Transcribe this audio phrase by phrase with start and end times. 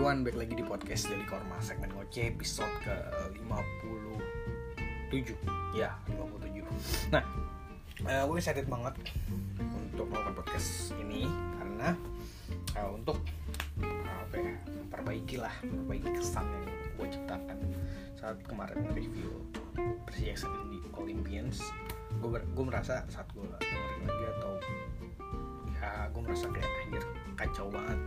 [0.00, 2.96] everyone, back lagi di podcast Daily Korma segmen ngoceh episode ke
[3.36, 5.12] 57
[5.76, 7.20] Ya, 57 Nah,
[8.08, 8.96] uh, gue excited banget
[9.60, 11.92] untuk melakukan podcast ini Karena
[12.80, 13.20] uh, untuk
[13.84, 16.64] uh, apa ya, memperbaiki lah, memperbaiki kesan yang
[16.96, 17.60] gue ciptakan.
[18.16, 19.28] Saat kemarin review
[20.08, 21.60] Persija di Olympians
[22.08, 24.52] gue, gue merasa saat gue dengerin lagi atau
[25.76, 27.04] ya gue merasa kayak anjir
[27.36, 28.00] kacau banget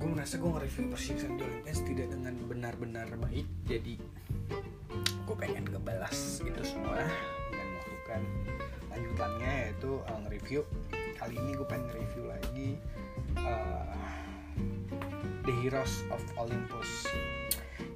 [0.00, 0.84] gue merasa gue nge-review
[1.36, 3.46] di Olympians tidak dengan benar-benar baik.
[3.68, 3.94] Jadi
[5.00, 7.04] gue pengen ngebalas itu semua
[7.52, 8.20] dengan melakukan
[8.92, 10.60] lanjutannya yaitu uh, nge-review.
[11.16, 12.68] Kali ini gue pengen nge-review lagi
[13.40, 13.96] uh,
[15.44, 17.08] The Heroes of Olympus.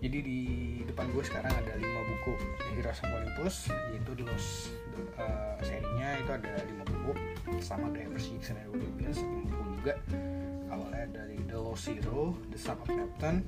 [0.05, 0.41] Jadi di
[0.85, 3.55] depan gue sekarang ada lima buku The Heroes of Olympus
[3.93, 4.73] yaitu di los
[5.17, 7.13] uh, serinya itu ada lima buku
[7.65, 9.95] sama kayak Persib di Olympians lima buku juga
[10.71, 13.41] awalnya dari The Lost Zero, The Son of Neptune,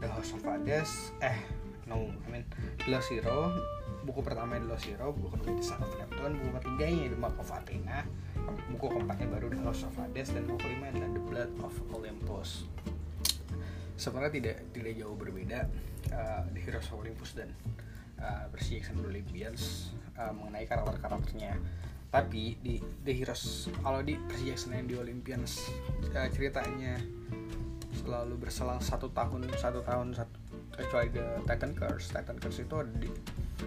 [0.00, 1.38] The House of Hades, eh
[1.88, 2.44] no, I mean
[2.80, 3.52] The Lost Zero,
[4.02, 7.36] buku pertama The Lost Zero, buku kedua The Son of Neptune, buku ketiganya The Mark
[7.38, 8.06] of Athena,
[8.72, 12.66] buku keempatnya baru The House of Hades dan buku kelima adalah The Blood of Olympus.
[13.94, 15.70] Sebenarnya tidak tidak jauh berbeda
[16.10, 17.54] uh, The Heroes of Olympus dan
[18.18, 21.54] uh, Percy Jackson Olympians uh, mengenai karakter-karakternya
[22.12, 22.76] tapi di
[23.08, 25.72] The Heroes kalau di Percy Jackson yang di Olympians
[26.12, 27.00] uh, ceritanya
[28.04, 30.36] selalu berselang satu tahun satu tahun satu
[30.76, 32.12] kecuali The Titan Curse.
[32.12, 33.08] Titan Curse itu ada di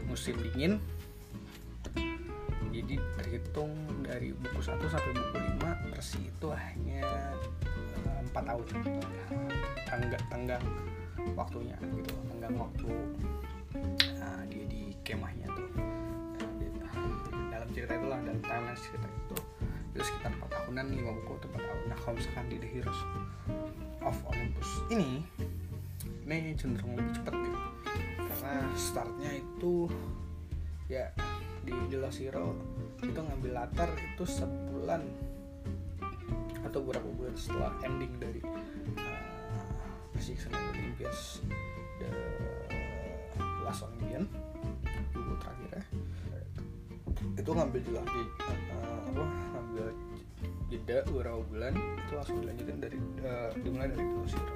[0.05, 0.77] musim dingin.
[2.75, 3.71] Jadi terhitung
[4.03, 7.07] dari buku 1 sampai buku 5 Persi itu hanya
[7.65, 8.65] eh, empat uh, tahun.
[9.87, 10.65] Tangga tenggang
[11.33, 12.89] waktunya gitu tenggang waktu
[14.21, 15.94] uh, dia di kemahnya tuh
[17.73, 19.38] cerita itulah dan timeline cerita itu.
[19.95, 21.81] Itu sekitar 4 tahunan 5 buku atau 4 tahun.
[21.88, 23.02] Nah kalau misalkan di The Heroes
[24.03, 25.23] of Olympus ini
[26.26, 27.59] ini cenderung lebih cepat gitu.
[28.36, 29.89] Karena startnya itu
[30.86, 31.09] ya
[31.65, 32.53] di The Lost Hero
[33.02, 35.02] itu ngambil latar itu sebulan
[36.61, 41.42] atau beberapa bulan setelah ending dari uh, Perseason Olympians
[42.02, 42.09] The
[43.65, 44.30] Last Olympian
[45.14, 45.83] buku terakhir ya
[47.33, 49.87] itu ngambil juga di uh, ngambil
[50.69, 54.55] jeda beberapa bulan itu langsung dilanjutin dari uh, dimulai dari Losiro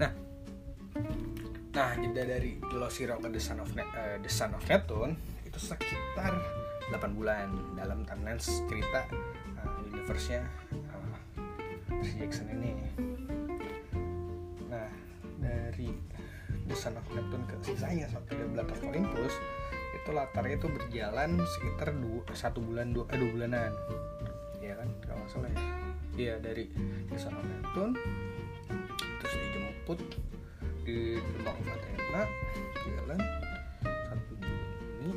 [0.00, 0.10] nah
[1.72, 5.16] nah jeda dari Losiro ke The Son of ne uh, The Son of Neptune
[5.52, 6.32] itu sekitar
[6.92, 7.48] 8 bulan.
[7.76, 9.04] Dalam timeline cerita
[9.60, 10.44] uh, universe-nya
[10.92, 11.16] uh,
[12.00, 12.72] Jackson ini.
[14.68, 14.88] Nah
[15.40, 15.92] dari
[16.68, 19.34] The Son of Neptune ke sisanya sampai The Blood of Olympus
[20.02, 23.72] itu latarnya itu berjalan sekitar dua satu bulan dua eh, dua bulanan.
[24.58, 24.90] Ya kan?
[25.06, 25.62] Kalau salah ya.
[26.12, 26.68] Iya dari
[27.08, 27.94] Neptune
[29.22, 29.98] terus dijemput
[30.82, 32.22] di rumah Athena
[32.82, 33.18] jalan
[33.86, 35.10] satu Juni.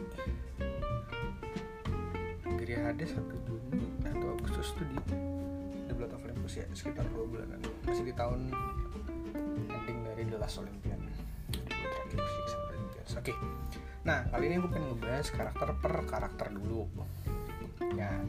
[2.62, 4.98] Gria Hades satu Juni atau Agustus itu di
[5.90, 7.60] The Blood of Olympus ya sekitar dua bulanan.
[7.90, 8.54] Masih di tahun
[9.68, 11.06] ending dari The Last Olympian
[13.16, 13.32] oke.
[13.32, 13.36] okay.
[14.06, 16.86] Nah, kali ini gue pengen ngebahas karakter per karakter dulu.
[17.98, 18.22] Ya,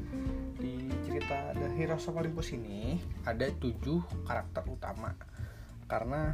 [0.56, 2.96] di cerita The Heroes of Olympus ini
[3.28, 5.12] ada tujuh karakter utama.
[5.84, 6.32] Karena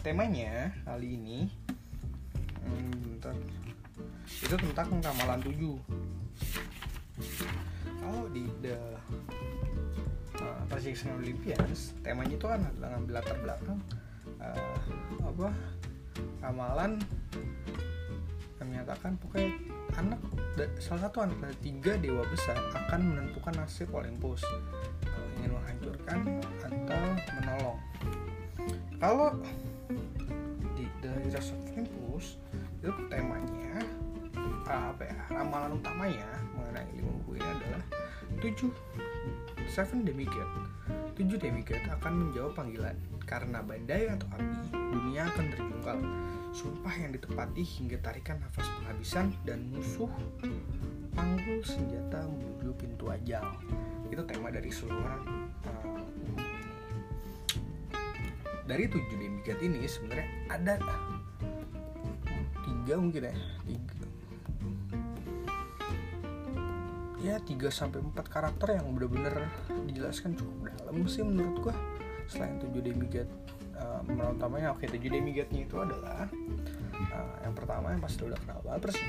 [0.00, 1.52] temanya kali ini
[2.64, 3.36] hmm, bentar,
[4.24, 5.76] itu tentang ramalan tujuh.
[8.00, 8.78] Kalau di The
[10.40, 13.78] uh, Persecution Olympians, temanya itu kan adalah ngambil latar belakang
[14.40, 14.76] uh,
[15.28, 15.52] apa
[16.40, 16.96] ramalan
[18.68, 19.56] menyatakan pokoknya
[19.96, 20.20] anak
[20.78, 24.44] salah satu anak dari tiga dewa besar akan menentukan nasib Olympus.
[25.02, 26.18] Kalau ingin menghancurkan
[26.62, 27.02] atau
[27.40, 27.78] menolong.
[28.98, 29.28] Kalau
[30.76, 32.38] di The Heroes of Olympus
[32.78, 33.82] itu temanya
[34.68, 37.82] apa ya ramalan utamanya mengenai lima buku ini adalah
[38.44, 38.70] tujuh
[39.64, 40.44] seven demigod
[41.18, 42.94] tujuh demigod akan menjawab panggilan
[43.26, 45.98] karena badai atau api dunia akan terjungkal.
[46.54, 50.08] Sumpah yang ditepati hingga tarikan nafas penghabisan dan musuh
[51.12, 53.44] panggul senjata menuju pintu ajal.
[54.08, 56.00] Itu tema dari seluruh uh,
[58.64, 60.74] dari tujuh demigod ini sebenarnya ada
[62.62, 63.34] tiga mungkin ya
[63.66, 63.97] tiga
[67.18, 69.50] ya tiga sampai empat karakter yang benar-benar
[69.90, 71.74] dijelaskan cukup dalam sih menurut gua
[72.30, 73.26] selain tujuh demigod
[73.74, 76.30] uh, pemeran utamanya oke tujuh demigodnya itu adalah
[77.10, 79.02] uh, yang pertama yang pasti udah kenal banget Percy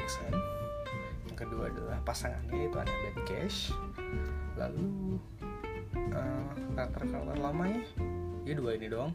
[1.29, 3.59] yang kedua adalah pasangannya itu ada Bad Cash
[4.57, 5.19] lalu
[6.15, 7.83] uh, karakter-karakter lamanya
[8.47, 9.13] dia dua ini doang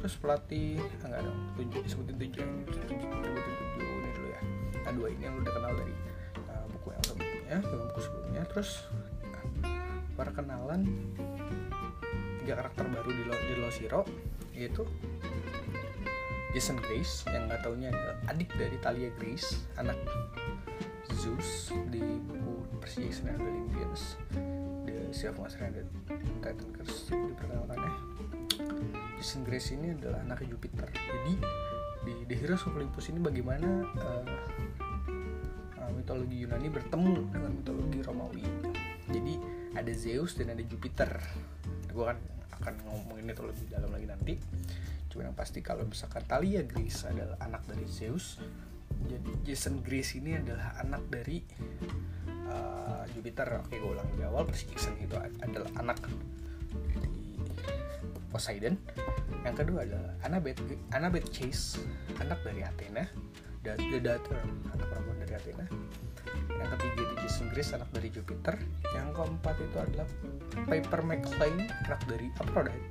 [0.00, 4.40] terus pelatih ah, dong tujuh sebutin tujuh tujuh sebutin tujuh ini dulu ya
[4.82, 5.91] nah dua ini yang udah kenal dari uh,
[7.52, 8.42] sebelumnya film buku sebelumnya.
[8.48, 8.70] Terus
[10.16, 10.80] perkenalan
[12.42, 14.00] tiga karakter baru di Lo, di Lo Zero
[14.52, 14.84] yaitu
[16.52, 19.96] Jason Grace yang nggak taunya adalah adik dari Talia Grace anak
[21.16, 24.02] Zeus di buku Percy Jackson and the Olympians
[24.84, 25.84] The Sea of Monsters and the
[26.44, 27.92] Titan Curse diperkenalkannya
[29.16, 30.90] Jason Grace ini adalah anak Jupiter.
[30.90, 31.38] Jadi
[32.02, 34.26] di The Heroes of Olympus ini bagaimana uh,
[36.12, 38.44] mitologi Yunani bertemu dengan mitologi Romawi.
[39.08, 39.34] Jadi
[39.72, 41.08] ada Zeus dan ada Jupiter.
[41.88, 42.20] Gue kan
[42.60, 44.34] akan ngomongin itu lebih dalam lagi nanti.
[45.08, 48.36] Cuma yang pasti kalau misalkan Talia Grace adalah anak dari Zeus.
[49.08, 51.40] Jadi Jason Grace ini adalah anak dari
[52.52, 53.64] uh, Jupiter.
[53.64, 55.96] Oke gue ulang di awal Jackson itu adalah anak
[56.92, 57.08] dari
[58.28, 58.76] Poseidon.
[59.48, 60.60] Yang kedua adalah Annabeth
[60.92, 61.80] Annabeth Chase
[62.20, 63.08] anak dari Athena.
[63.62, 64.42] Dan the daughter
[64.74, 65.66] anak perempuan dari Athena
[66.60, 68.54] yang ketiga itu Jason Grace anak dari Jupiter.
[68.92, 70.08] Yang keempat itu adalah
[70.68, 71.56] Piper McLean
[71.88, 72.88] anak dari Aphrodite.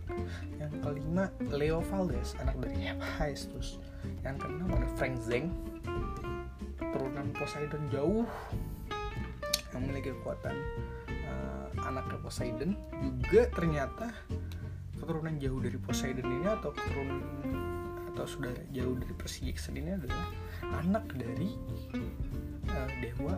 [0.58, 3.78] Yang kelima Leo Valdez anak dari Hephaestus.
[4.25, 5.54] Yang keenam ada Frank Zeng.
[6.80, 8.25] Turunan Poseidon jauh.
[9.72, 10.56] Yang memiliki kekuatan
[11.10, 12.72] uh, anaknya Poseidon.
[13.25, 14.08] Juga ternyata
[14.98, 17.22] keturunan jauh dari Poseidon ini atau keturunan
[18.12, 20.28] atau saudara jauh dari Jackson ini adalah
[20.84, 21.56] anak dari
[22.69, 23.34] uh, dewa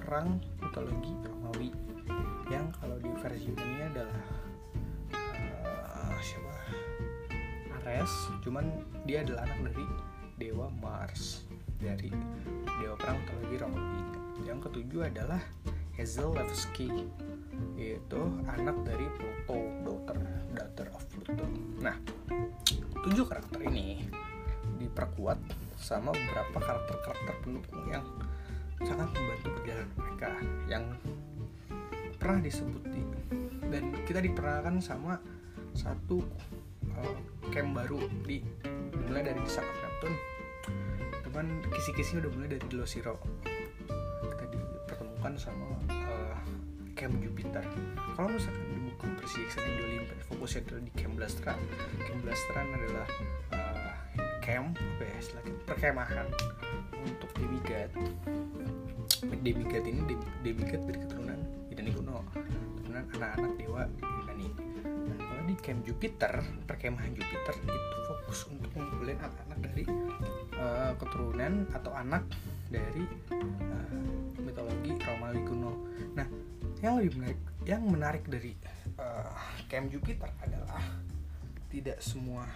[0.00, 1.68] perang mitologi Romawi
[2.48, 4.22] yang kalau di versi Yunani adalah
[5.12, 6.54] uh, siapa?
[7.78, 8.12] Ares.
[8.40, 8.64] Cuman
[9.04, 9.84] dia adalah anak dari
[10.40, 11.44] dewa Mars
[11.76, 12.08] dari
[12.80, 14.02] dewa perang mitologi Romawi.
[14.48, 15.40] Yang ketujuh adalah
[16.00, 16.88] Hazel Levski
[17.76, 20.16] yaitu anak dari Pluto, daughter,
[20.56, 21.44] daughter of Pluto.
[21.84, 21.96] Nah,
[23.04, 24.08] tujuh karakter ini
[24.80, 25.36] diperkuat
[25.76, 28.04] sama beberapa karakter-karakter pendukung yang
[28.84, 30.30] sangat membantu perjalanan mereka
[30.68, 30.84] yang
[32.20, 33.02] pernah disebut di
[33.70, 35.16] dan kita diperkenalkan sama
[35.72, 36.20] satu
[36.98, 37.16] uh,
[37.54, 38.42] camp baru di
[39.06, 40.16] mulai dari Desak of Neptune
[41.30, 43.14] cuman kisi-kisi udah mulai dari Losiro
[44.26, 45.78] kita dipertemukan sama
[47.00, 47.64] camp Jupiter.
[48.12, 51.58] Kalau misalkan di buku the Olympians fokusnya adalah di camp Blastran
[52.04, 53.08] camp Blastran adalah
[53.56, 53.92] uh,
[54.44, 56.28] camp apa ya istilahnya perkemahan
[57.00, 57.88] untuk demigod
[59.20, 60.00] demigod ini
[60.40, 61.38] demigod dari keturunan
[61.68, 64.48] Yunani kuno keturunan anak-anak dewa Yunani.
[64.84, 66.32] Nah kalau di camp Jupiter
[66.64, 69.84] perkemahan Jupiter itu fokus untuk mengumpulin anak-anak dari
[70.56, 72.24] uh, keturunan atau anak
[72.70, 75.72] dari uh, mitologi Romawi kuno.
[76.16, 76.26] Nah
[76.80, 78.56] yang lebih menarik yang menarik dari
[78.96, 79.36] uh,
[79.68, 80.80] camp Jupiter adalah
[81.70, 82.48] tidak semua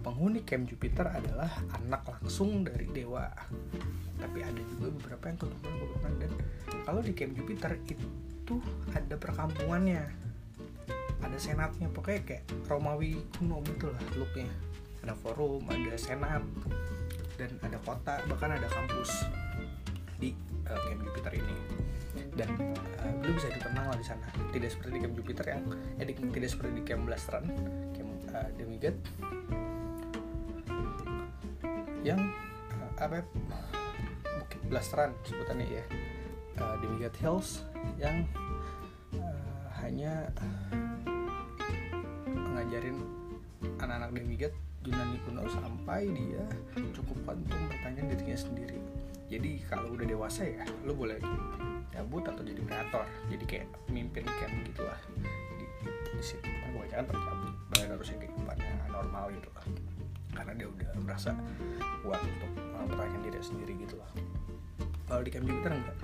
[0.00, 1.50] penghuni camp Jupiter adalah
[1.82, 3.26] anak langsung dari dewa.
[4.16, 6.32] Tapi ada juga beberapa yang keturunan-keturunan dan
[6.86, 8.56] kalau di camp Jupiter itu
[8.94, 10.06] ada perkampungannya.
[11.18, 14.48] Ada senatnya pokoknya kayak Romawi kuno gitu lah looknya.
[15.02, 16.44] Ada forum ada senat
[17.36, 19.26] dan ada kota bahkan ada kampus
[20.22, 20.32] di
[20.68, 21.56] uh, camp Jupiter ini.
[22.36, 22.48] Dan
[23.00, 24.28] uh, lu bisa dikenal lah di sana.
[24.52, 25.62] Tidak seperti di camp Jupiter yang
[25.98, 27.44] eh, di, tidak seperti di camp Blastran.
[27.96, 28.05] Camp
[28.36, 28.96] uh, Demigod
[32.04, 32.20] yang
[32.76, 33.24] uh, apa
[34.22, 35.84] Bukit Blastran sebutannya ya.
[36.60, 37.64] Uh, Demigod Hills
[37.96, 38.24] yang
[39.16, 40.28] uh, hanya
[42.56, 43.00] ngajarin
[43.80, 44.52] anak-anak Demigod
[44.86, 46.44] Yunani kuno sampai dia
[46.94, 48.78] cukup untuk pertanyaan dirinya sendiri.
[49.26, 51.18] Jadi kalau udah dewasa ya lu boleh
[51.90, 55.00] cabut atau jadi kreator jadi kayak pemimpin camp gitu lah
[56.16, 56.44] di, situ.
[56.44, 59.64] Kan kebanyakan tercabut banyak harusnya kehidupannya normal gitu lah.
[60.32, 61.30] Karena dia udah merasa
[62.04, 64.10] kuat untuk mempertahankan diri sendiri gitu lah.
[65.06, 65.96] Kalau di camp Jupiter enggak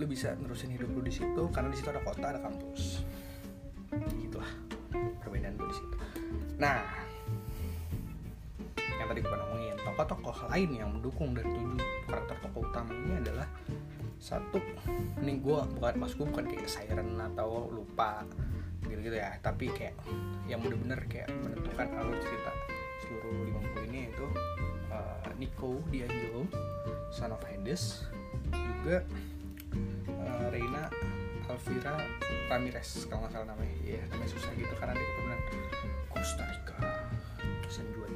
[0.00, 3.04] lu bisa nerusin hidup lu di situ karena di situ ada kota ada kampus.
[4.16, 4.48] Gitulah
[5.20, 5.96] perbedaan gue di situ.
[6.56, 6.80] Nah
[8.96, 13.46] yang tadi gue ngomongin tokoh-tokoh lain yang mendukung dari tujuh karakter tokoh utama ini adalah
[14.16, 14.58] satu
[15.20, 18.24] ini gue bukan mas gue bukan kayak siren atau lupa
[18.88, 19.36] gitu gitu ya.
[19.42, 19.94] Tapi kayak
[20.46, 22.52] yang bener-bener kayak menentukan alur cerita.
[23.06, 24.26] Seluruh 50 ini itu
[24.90, 26.42] uh, Nico D'Angelo
[27.12, 28.04] son of Hades
[28.50, 29.04] juga
[30.10, 30.90] uh, Reina
[31.46, 31.94] Alvira
[32.50, 33.76] Ramirez kalau nggak salah namanya.
[33.84, 35.40] Ya namanya susah gitu karena dia keturunan
[36.10, 36.78] Costa Rica
[37.70, 38.12] San Juan.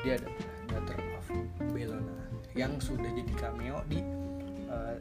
[0.00, 0.28] Dia ada
[0.70, 1.26] daughter of
[1.72, 2.16] Bellona
[2.56, 4.00] yang sudah jadi cameo di
[4.72, 4.96] uh,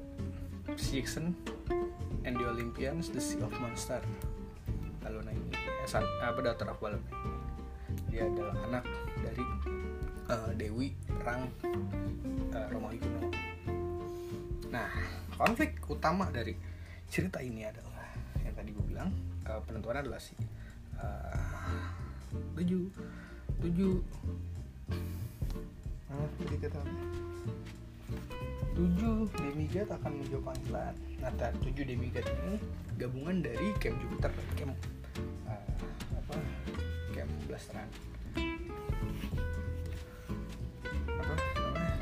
[0.75, 1.31] Jackson
[2.27, 4.03] and the Olympians The Sea of Monster
[5.05, 5.85] Bellona ini ya.
[5.85, 7.05] San, apa Daughter of Balame
[8.09, 8.83] dia adalah anak
[9.21, 9.45] dari
[10.33, 11.45] uh, Dewi perang
[12.49, 13.29] uh, Romawi kuno
[14.73, 14.89] nah
[15.37, 16.57] konflik utama dari
[17.05, 18.09] cerita ini adalah
[18.41, 19.13] yang tadi gue bilang
[19.45, 20.33] uh, penentuan adalah si
[20.97, 21.85] uh,
[22.57, 22.89] tujuh
[23.61, 24.01] tujuh
[26.09, 27.03] ah, tadi kata apa?
[28.75, 30.93] tujuh demigod akan menjawab panggilan
[31.23, 31.31] nah
[31.63, 32.59] tujuh demigod ini
[32.99, 34.73] gabungan dari camp Jupiter dan camp
[35.47, 35.65] uh,
[36.17, 36.35] apa?
[37.15, 37.89] Camp Blasteran.
[41.05, 41.95] Apa namanya?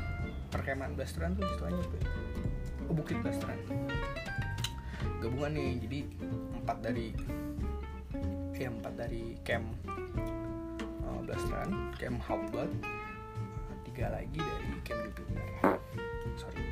[0.50, 2.06] Perkemahan Blasteran tuh istilahnya apa ya?
[2.90, 3.58] oh bukit Blasteran.
[5.20, 5.98] Gabungan nih jadi
[6.62, 7.12] empat dari
[8.64, 9.66] ya empat dari camp
[11.04, 12.72] uh, Blasteran camp Halberd
[13.94, 15.46] tiga lagi dari camp Jupiter
[16.34, 16.66] sorry.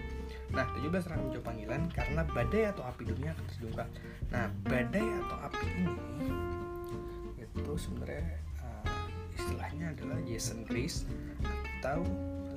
[0.50, 3.88] Nah 17 akan menjawab panggilan karena badai atau api dunia akan terjungkal.
[4.34, 6.30] Nah badai atau api ini
[7.38, 8.26] itu sebenarnya
[8.58, 9.06] uh,
[9.38, 11.06] istilahnya adalah Jason Chris
[11.78, 12.02] atau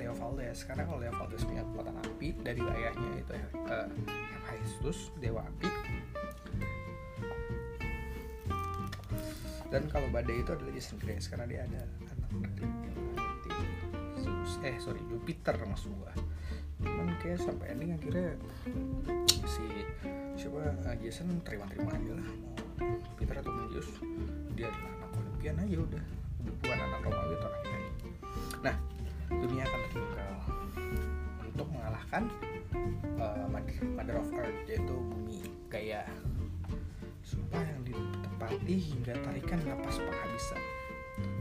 [0.01, 0.65] Leo Valdez.
[0.65, 3.33] Karena kalau Leo Valdez punya kekuatan api dari ayahnya itu
[3.69, 5.69] uh, Hephaestus dewa api.
[9.69, 12.84] Dan kalau badai itu adalah Jason Chris karena dia ada anak dari
[14.65, 16.09] eh sorry Jupiter maksud gua.
[16.81, 18.33] Cuman kayak sampai ending akhirnya
[19.45, 19.63] si
[20.35, 22.57] siapa uh, Jason terima-terima aja lah mau
[23.31, 23.89] atau Zeus
[24.57, 26.03] dia adalah anak Olympian aja udah.
[26.45, 27.63] Bukan anak Romawi atau anak
[28.61, 28.75] nah
[29.29, 30.25] dunia akan terbuka
[31.45, 32.23] untuk mengalahkan
[33.21, 36.03] uh, Mother, Mother of Earth yaitu bumi Gaia.
[37.25, 40.61] Sumpah yang ditepati hingga tarikan napas penghabisan.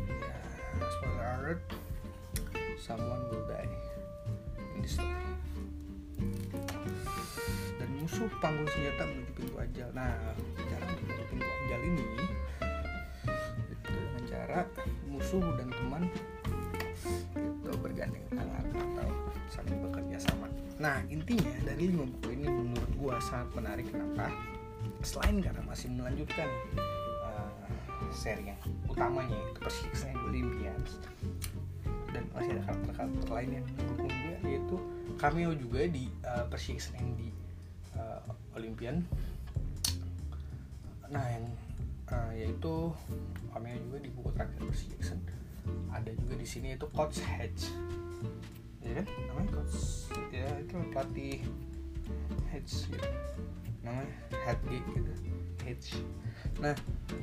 [0.08, 0.36] Ya
[0.96, 1.83] spoiler alert
[2.84, 3.64] someone will die
[4.76, 5.24] in this story.
[7.80, 9.88] Dan musuh panggul senjata menuju pintu ajal.
[9.96, 10.12] Nah
[10.68, 12.04] cara menuju pintu ajal ini
[13.72, 14.60] itu dengan cara
[15.08, 16.04] musuh dan teman
[17.64, 19.08] itu bergandeng tangan atau
[19.48, 20.52] saling bekerja sama.
[20.76, 23.88] Nah intinya dari lima buku ini menurut gua sangat menarik.
[23.88, 24.28] Kenapa?
[25.00, 26.48] Selain karena masih melanjutkan
[27.24, 27.48] uh,
[28.12, 31.12] seri yang utamanya itu Persiksa Olympians dan
[32.34, 34.76] masih ada karakter-karakter lain yang mendukung dia yaitu
[35.16, 37.30] cameo juga di uh, Persiksa di
[37.94, 38.20] uh,
[38.58, 39.06] Olympian.
[41.08, 41.46] Nah yang
[42.10, 42.90] uh, yaitu
[43.54, 45.20] cameo juga di buku terakhir Percy Jackson
[45.94, 47.70] ada juga di sini itu Coach Hedge.
[48.84, 49.06] Ya kan?
[49.30, 51.38] Namanya Coach ya itu pelatih
[52.50, 53.08] Hedge gitu
[53.84, 54.16] namanya
[54.48, 55.12] Hedge gitu.
[55.62, 55.88] Hedge.
[56.58, 56.74] Nah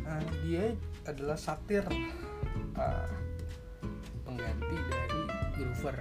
[0.05, 0.73] uh, dia
[1.09, 1.83] adalah satir
[2.77, 3.09] uh,
[4.25, 5.21] pengganti dari
[5.57, 5.97] Groover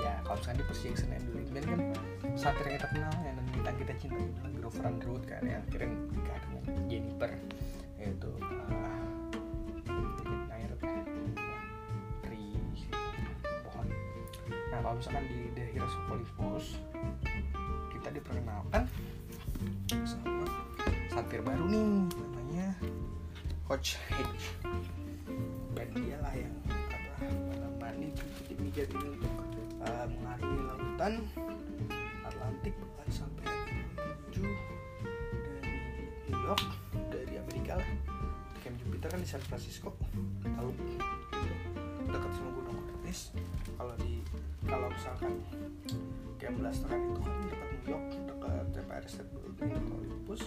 [0.00, 1.80] ya kalau misalnya di Percy Jackson and the Olympian kan
[2.36, 6.38] satir yang kita kenal yang dan kita cinta adalah Groover Underwood kan yang akhirnya nikah
[6.40, 7.30] dengan Jennifer
[8.00, 9.00] yaitu uh,
[13.68, 13.86] pohon
[14.72, 16.66] nah kalau misalkan di The Heroes
[17.92, 18.88] kita diperkenalkan
[20.08, 20.48] sama
[21.12, 22.66] satir baru nih namanya
[23.68, 24.56] Coach Hedge
[25.76, 26.54] dan dia lah yang
[27.28, 28.08] menemani
[28.48, 31.14] demikian ini untuk uh, mengarungi lautan
[32.24, 33.44] Atlantik bahkan sampai
[33.96, 34.44] menuju
[35.60, 35.76] dari
[36.30, 36.64] New York
[37.12, 37.90] dari Amerika lah.
[38.60, 39.96] Camp Jupiter kan di San Francisco
[40.44, 40.72] lalu
[42.08, 43.32] dekat sama Gunung Ortiz.
[43.76, 44.20] Kalau di
[44.68, 45.32] kalau misalkan
[46.40, 50.42] Camp Blasteran itu kan dekat New York dekat Empire State Building dekat Olympus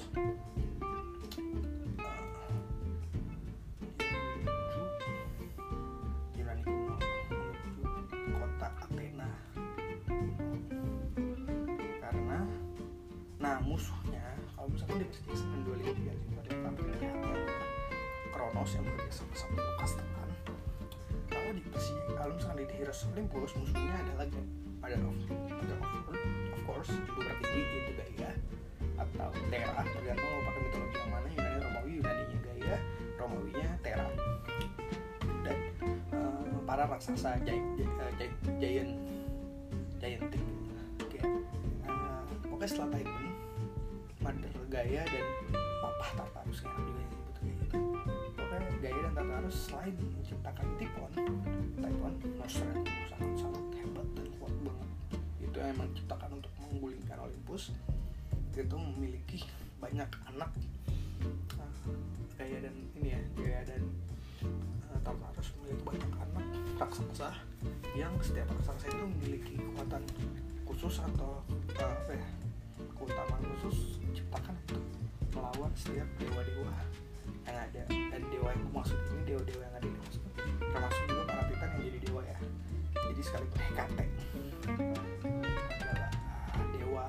[13.62, 14.26] musuhnya.
[14.58, 17.36] Kalau misalkan di dan dua lima itu ada yang tampil jahatnya
[18.32, 20.30] Kronos yang bekerja sama Lukas tekan
[21.34, 24.42] kalau di Persis kalau misalkan di Heroes Olympus musuhnya ada lagi.
[24.84, 26.18] Ada of ada of,
[26.52, 28.32] of course juga tertinggi yaitu Gaia
[29.00, 32.78] atau Terra tergantung mau pakai mitologi yang mana Yunani Romawi Yunani Gaia
[33.16, 34.08] Romawinya Terra.
[35.44, 35.58] Dan
[36.12, 38.92] uh, para raksasa giant giant giant
[40.04, 40.44] giantic
[41.08, 41.28] kayak
[41.88, 43.33] uh, pokoknya setelah Titan
[44.74, 45.28] Gaia dan
[45.86, 47.78] Papa Tartarus yang juga disebut kayak gitu.
[48.34, 51.12] Pokoknya Gaia dan Tartarus selain menciptakan Typhon
[51.78, 54.90] Typhon monster yang sangat sangat hebat dan kuat banget.
[55.46, 57.70] Itu yang menciptakan untuk menggulingkan Olympus.
[58.58, 59.46] Itu memiliki
[59.78, 60.50] banyak anak.
[61.54, 61.94] Uh,
[62.34, 63.82] Gaia dan ini ya Gaia dan
[64.90, 66.46] uh, Tartarus memiliki banyak anak
[66.82, 67.30] raksasa
[67.94, 70.02] yang setiap raksasa itu memiliki kekuatan
[70.66, 71.46] khusus atau
[71.78, 72.26] uh, apa ya
[72.98, 74.82] keutamaan khusus ciptakan untuk
[75.34, 76.74] melawan setiap dewa-dewa
[77.50, 77.84] yang ada.
[77.90, 80.22] Dan dewa yang maksud ini dewa dewa yang ada di maksud
[80.64, 82.38] termasuk juga para titan yang jadi dewa ya.
[82.94, 84.06] Jadi sekalipun Hekate
[86.78, 87.06] dewa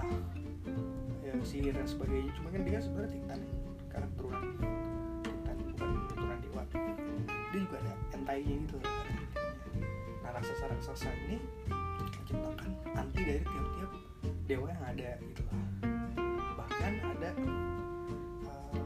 [1.25, 2.32] ya sihir dan sebagainya.
[2.40, 3.40] Cuma kan dia sebenarnya titan
[3.92, 4.44] karena keturunan
[5.23, 6.62] titan bukan keturunan dewa.
[7.52, 7.92] Dia juga ada
[8.25, 8.78] entainya gitu
[10.25, 11.37] nah raksasa raksasa ini
[12.16, 13.90] menciptakan anti dari tiap-tiap
[14.49, 15.63] dewa yang ada gitu lah
[17.25, 17.40] ada
[18.45, 18.85] uh,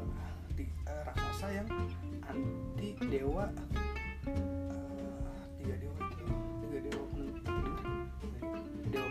[0.55, 1.67] ti- uh, raksasa yang
[2.23, 3.51] anti dewa
[4.31, 6.27] uh, tiga dewa itu
[6.63, 7.83] tiga dewa pen- takdir
[8.95, 9.11] dewa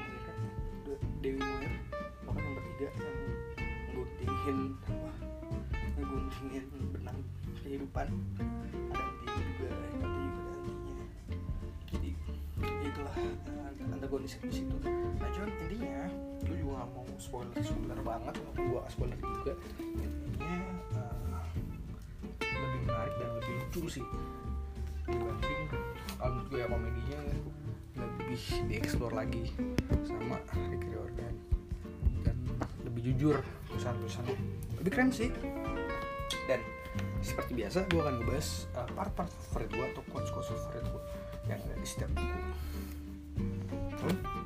[0.88, 1.74] De- Dewi Muir
[2.24, 3.20] bahkan yang bertiga yang
[3.92, 5.12] nguntingin apa
[6.00, 6.66] nguntingin
[6.96, 7.20] benang
[7.60, 8.08] kehidupan.
[8.08, 11.06] Ada antinya juga Hekate juga ada antinya.
[11.92, 12.10] Jadi
[12.64, 13.16] itulah
[13.94, 14.76] antagonis di situ.
[14.84, 16.10] Nah cuman intinya
[16.48, 19.54] lu juga gak mau spoiler spoiler banget gua gak spoiler juga.
[19.80, 20.60] Intinya
[20.96, 21.44] uh,
[22.42, 24.06] lebih menarik dan lebih lucu sih.
[25.08, 25.62] Dibanding
[26.18, 27.20] kalau menurut gue ya komedinya
[27.98, 29.54] lebih dieksplor lagi
[30.04, 31.36] sama Rick Riordan.
[32.26, 32.36] Dan
[32.84, 33.36] lebih jujur
[33.72, 34.36] tulisan-tulisannya
[34.82, 35.32] lebih keren sih.
[36.50, 36.60] Dan
[37.22, 41.04] seperti biasa gue akan ngebahas uh, part-part favorit gue atau quotes-quotes favorit gue
[41.48, 42.40] yang ada di setiap buku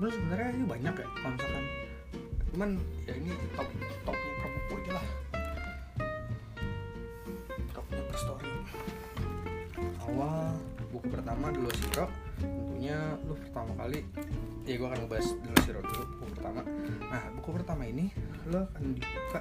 [0.01, 1.65] Terus sebenarnya ini banyak ya kalau misalkan.
[2.51, 2.69] Cuman
[3.05, 3.67] ya ini top
[4.01, 5.05] topnya per aja lah.
[7.69, 8.51] Topnya per story.
[10.01, 10.57] Awal
[10.89, 12.09] buku pertama dulu Zero
[12.41, 12.97] tentunya
[13.29, 14.01] lu pertama kali.
[14.65, 16.61] Ya gue akan ngebahas dulu Zero dulu buku pertama.
[17.13, 18.09] Nah buku pertama ini
[18.49, 19.39] lo akan dibuka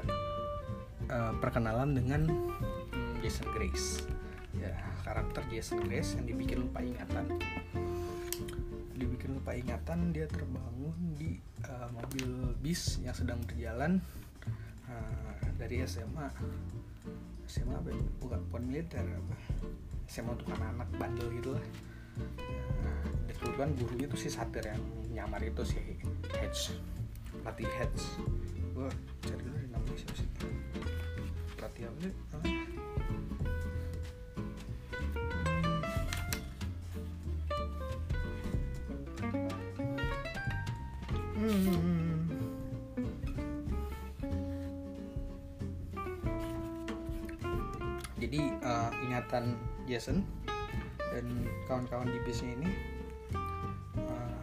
[1.09, 4.05] uh, perkenalan dengan hmm, Jason Grace.
[4.61, 4.77] Ya
[5.09, 7.33] karakter Jason Grace yang dibikin lupa ingatan
[9.01, 13.97] dibikin lupa ingatan dia terbangun di uh, mobil bis yang sedang berjalan
[14.85, 16.29] uh, dari SMA
[17.49, 18.03] SMA apa ya?
[18.21, 19.35] bukan bukan militer apa?
[20.07, 21.65] SMA untuk anak-anak bandel gitu lah.
[22.85, 23.03] Nah,
[23.35, 25.79] kebetulan gurunya tuh si satir yang nyamar itu si
[26.37, 26.77] Hedge
[27.43, 28.05] pelatih Hedge.
[28.77, 28.87] Gue
[29.27, 30.29] cari dulu namanya siapa sih.
[31.59, 32.70] Pelatih apa sih
[49.89, 50.23] Jason
[51.11, 51.27] dan
[51.67, 52.71] kawan-kawan di bisnya ini
[53.97, 54.35] uh,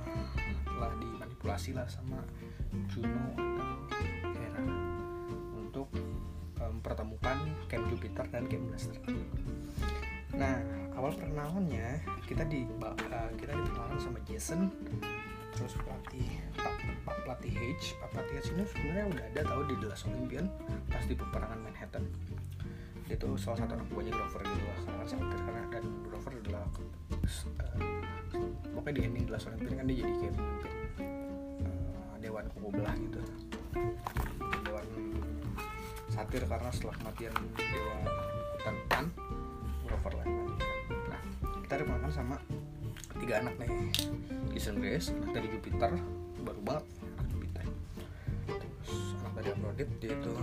[0.67, 2.19] telah dimanipulasi lah sama
[2.91, 4.63] Juno atau Hera
[5.55, 5.87] untuk
[6.59, 7.37] uh, mempertemukan
[7.71, 8.97] Camp Jupiter dan Camp Blaster.
[10.35, 10.59] Nah
[10.99, 12.95] awal perkenalannya kita di uh,
[13.39, 14.67] kita diperkenalkan sama Jason
[15.57, 19.75] terus pelatih Pak, Pak pelatih H Pak pelatih H ini sebenarnya udah ada tahu di
[19.81, 20.45] The Last Olympian
[20.85, 22.05] pas di peperangan Manhattan
[23.07, 26.31] dia tuh salah satu anak buahnya Grover gitu lah karena kan sangat karena dan Grover
[26.43, 27.79] adalah uh,
[28.75, 33.19] pokoknya di The Last Olympian kan dia jadi kayak pemimpin uh, dewan kubu belah gitu.
[34.67, 34.85] Dewan
[36.11, 37.95] satir karena setelah kematian dewa
[38.59, 39.05] hutan Pan
[39.87, 40.27] Grover lah
[41.07, 41.21] nah
[41.63, 42.35] kita diperkenalkan sama
[43.23, 43.71] tiga anak nih.
[44.51, 45.91] Jason Grace anak dari Jupiter
[46.43, 47.63] baru banget anak Jupiter.
[48.83, 50.33] Terus anak dari Aphrodite dia itu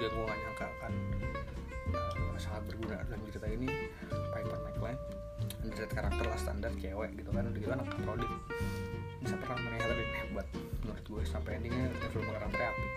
[0.00, 0.53] dia gak
[2.64, 3.68] sangat berguna dalam cerita ini
[4.08, 4.96] Piper McLean
[5.60, 7.44] underrated karakter lah standar cewek gitu kan.
[7.44, 8.36] Udah gitu anak Aphrodite
[9.20, 10.46] bisa pernah ternyata dan hebat.
[10.84, 12.90] Menurut gue sampai endingnya development karakternya apik.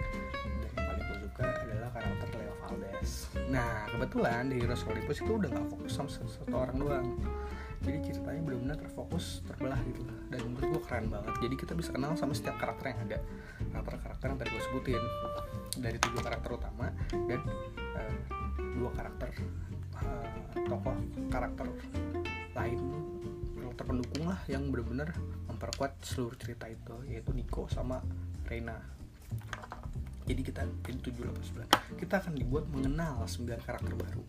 [0.47, 3.11] Dan yang paling gue suka adalah karakter Leo Valdez.
[3.51, 7.07] Nah kebetulan di Heroes Olympus itu udah gak fokus sama satu orang doang.
[7.77, 10.01] Jadi ceritanya benar-benar terfokus terbelah gitu.
[10.31, 11.33] Dan menurut gue keren banget.
[11.43, 13.17] Jadi kita bisa kenal sama setiap karakter yang ada.
[13.75, 15.03] Karakter-karakter yang tadi gue sebutin.
[15.77, 17.41] Dari tujuh karakter utama dan
[17.95, 18.36] uh,
[18.77, 19.29] dua karakter
[19.97, 20.29] uh,
[20.69, 20.95] tokoh
[21.33, 21.67] karakter
[22.53, 22.79] lain
[23.57, 25.17] karakter pendukung lah yang benar-benar
[25.49, 28.01] memperkuat seluruh cerita itu yaitu Nico sama
[28.45, 28.97] Reina
[30.27, 34.23] jadi kita jadi 7 8 9 kita akan dibuat mengenal 9 karakter baru.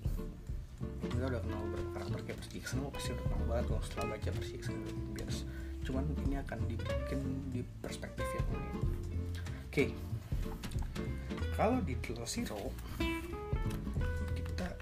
[1.11, 4.29] Kita udah kenal beberapa karakter kayak Percy Jackson pasti udah kenal banget kalau setelah baca
[4.31, 4.77] Percy Jackson
[5.11, 5.29] biar
[5.83, 8.73] cuman ini akan dibikin di perspektif yang unik
[9.67, 9.85] oke.
[11.59, 12.71] Kalau di Tilo Zero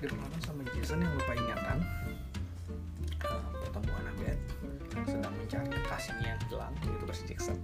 [0.06, 1.78] diperkenalkan sama Jason yang lupa ingatan
[3.26, 4.06] uh, pertemuan
[4.94, 7.56] yang sedang mencari kekasihnya yang hilang yaitu Percy Jackson.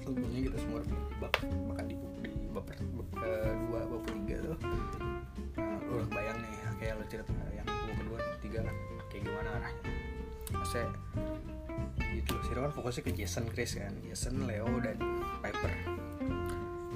[0.00, 0.80] Tentunya kita semua
[1.20, 1.32] bab
[1.68, 4.56] bahkan di di bab kedua bab ketiga tuh.
[5.60, 8.76] Nah, lu udah bayang nih kayak lo cerita yang bab kedua tiga kan
[9.12, 9.92] kayak gimana arahnya.
[10.56, 10.88] Maksudnya
[12.16, 12.34] gitu.
[12.48, 13.92] Sih kan fokusnya ke Jason Chris kan.
[14.08, 14.96] Jason Leo dan
[15.44, 15.72] Piper.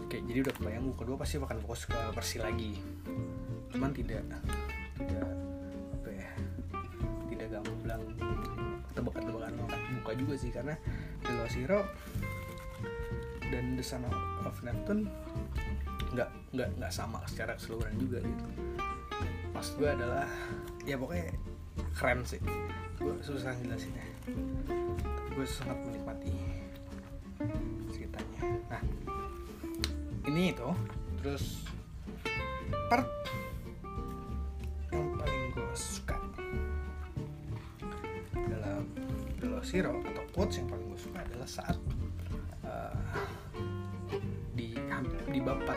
[0.09, 2.81] Kayak jadi udah kebayang kedua pasti akan fokus ke Percy lagi
[3.73, 4.23] cuman tidak
[4.97, 5.29] tidak
[6.01, 6.29] apa ya
[7.31, 8.03] tidak gamblang
[8.97, 9.53] tebak-tebakan
[10.01, 10.51] muka juga sih.
[10.51, 10.75] Karena
[11.25, 11.81] Velociro
[13.47, 14.05] dan The Son
[14.43, 15.07] of Neptune
[16.17, 18.45] nggak nggak nggak sama secara keseluruhan juga gitu.
[19.53, 20.29] Pas gue adalah
[20.89, 21.35] ya pokoknya
[21.97, 22.41] keren sih.
[22.97, 24.17] Gue susah jelasinnya
[25.37, 26.33] gue sangat menikmati
[27.93, 28.41] ceritanya.
[28.73, 28.83] Nah
[30.25, 30.69] ini itu
[31.21, 31.69] terus
[32.89, 33.05] part
[41.47, 41.79] saat
[42.67, 42.99] uh,
[44.59, 44.75] di
[45.31, 45.71] di bab 49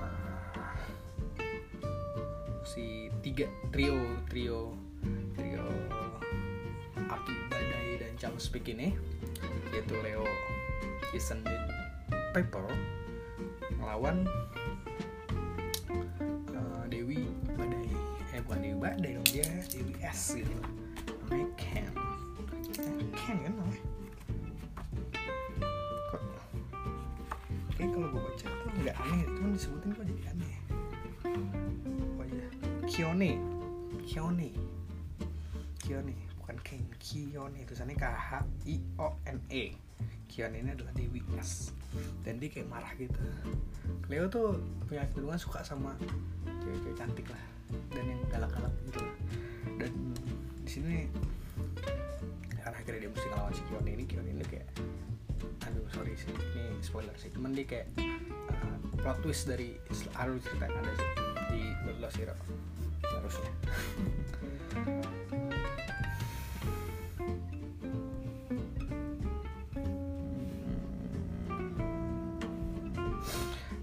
[0.00, 0.64] uh,
[2.64, 4.00] si tiga trio
[4.32, 4.72] trio
[5.36, 5.68] trio
[6.96, 8.96] api badai dan jam speak ini
[9.68, 10.24] yaitu Leo,
[11.12, 11.68] Jason dan
[12.32, 12.64] Pepper
[13.76, 14.24] melawan
[16.50, 17.92] uh, Dewi Badai.
[18.32, 20.77] Eh bukan Dewi Badai dong dia Dewi S gitu
[29.58, 30.56] disebutin kok jadi aneh
[32.14, 32.46] oh iya
[32.86, 33.42] Kione
[34.06, 34.54] Kione
[35.82, 38.30] Kione bukan Ken Kione tulisannya K H
[38.70, 39.74] I O N E.
[40.28, 41.74] Kione ini adalah Dewi S
[42.22, 43.16] dan dia kayak marah gitu.
[44.12, 45.96] Leo tuh punya kecenderungan suka sama
[46.44, 47.44] cewek-cewek cantik lah.
[47.92, 49.00] Dan yang galak-galak gitu.
[49.80, 49.92] Dan
[50.62, 51.08] di sini
[52.60, 54.68] karena akhirnya dia mesti ngelawan si Kione ini Kione ini kayak
[55.64, 56.28] aduh sorry sih.
[56.28, 57.32] Ini spoiler sih.
[57.32, 57.88] Cuman dia kayak
[59.00, 59.78] plot twist dari
[60.14, 61.10] harus cerita yang ada sih.
[61.48, 61.62] Di
[62.02, 62.34] Lost Hero.
[63.02, 63.50] Harusnya.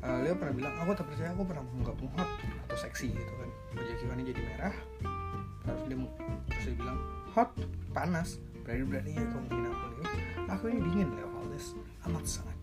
[0.06, 2.30] Uh, Leo pernah bilang aku tak percaya aku pernah menganggapmu hot
[2.69, 3.49] atau seksi gitu kan.
[3.73, 4.75] Wajah Kiwani jadi merah.
[5.65, 5.97] Terus dia
[6.54, 6.99] terus dia bilang
[7.34, 7.49] hot
[7.89, 10.13] panas berani beraninya kau menghina aku Leo.
[10.54, 11.30] Aku ini dingin Leo.
[11.34, 11.73] Valdez
[12.06, 12.55] amat sangat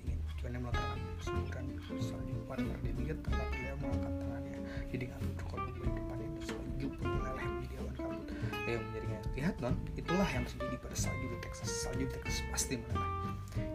[2.00, 6.86] semburan salju pada dia bikin tempat Leo mengangkat tangannya jadi ngambil kalau di depannya salju
[6.96, 8.28] pun meleleh menjadi awan kabut
[8.64, 12.74] Leo menjadinya lihat non itulah yang terjadi pada salju di Texas salju di Texas pasti
[12.80, 13.10] meleleh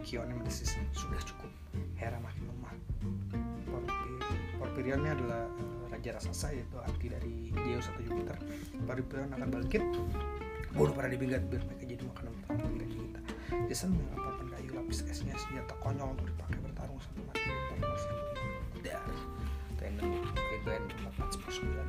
[0.02, 1.50] Kiwani mendesis sudah cukup
[1.94, 2.74] Hera makin lemah
[4.58, 5.42] Porpirionnya adalah
[5.90, 8.38] raja raksasa yaitu arti dari Zeus atau Jupiter.
[8.86, 9.82] Porpirion akan bangkit
[10.74, 13.20] bunuh para dibinggat biar mereka jadi makanan pertama kita.
[13.68, 17.40] Jason menganggap kayu lapis esnya senjata konyol untuk dipakai bertarung sampai mati.
[17.44, 18.10] Di depan musuh
[20.58, 21.88] itu yang empat sembilan.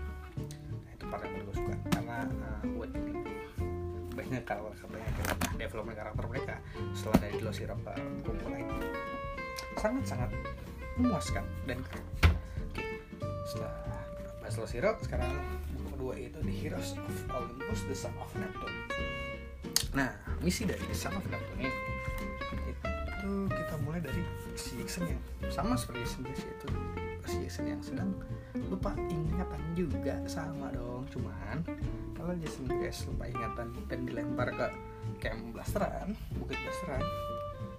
[0.85, 1.73] Nah itu part yang paling gue suka.
[1.91, 3.11] Karena uh, buat ini.
[4.15, 5.11] Banyak karakter katanya.
[5.15, 6.55] Kayak development karakter mereka
[6.95, 7.93] setelah dari Los Sirap ke
[8.23, 8.67] buku lain
[9.79, 10.29] sangat-sangat
[10.99, 12.03] memuaskan dan keren.
[12.67, 12.83] Oke,
[13.47, 13.89] setelah
[14.59, 15.31] Los Hero, sekarang
[15.71, 18.75] buku kedua itu The Heroes of Olympus, The Son of Neptune.
[19.93, 20.09] Nah,
[20.45, 21.71] misi dari of Neptune ini
[23.19, 24.23] itu kita mulai dari
[24.53, 25.21] si Jackson yang
[25.51, 26.67] sama seperti si itu
[27.29, 28.09] si Jackson yang sedang
[28.69, 31.05] lupa ingatan juga sama dong.
[31.13, 31.61] Cuman
[32.17, 34.67] kalau Jason guys lupa ingatan dan dilempar ke
[35.21, 37.03] camp blasteran bukit blasteran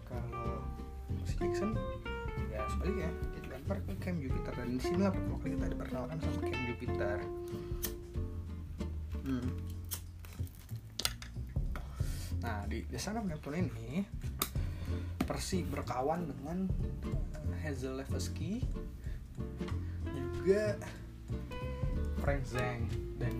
[0.06, 0.62] kalau
[1.26, 1.74] si Jackson
[2.50, 4.52] ya sebaliknya dia dilempar ke camp Jupiter.
[4.54, 7.16] Dan di sini lah pertama kali kita diperkenalkan sama camp Jupiter.
[9.20, 9.69] Hmm.
[12.40, 14.04] Nah di desa Neptune ini
[15.30, 16.66] Persi berkawan dengan
[17.62, 18.64] Hazel Levesky
[20.40, 20.74] juga
[22.18, 22.88] Frank Zhang
[23.20, 23.34] dan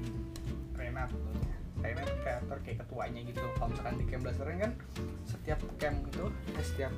[0.77, 3.41] Renat tentunya Renat kreator kayak ketuanya gitu.
[3.57, 4.73] Kalau misalkan di camp Blasteran kan
[5.25, 6.93] setiap camp gitu eh, setiap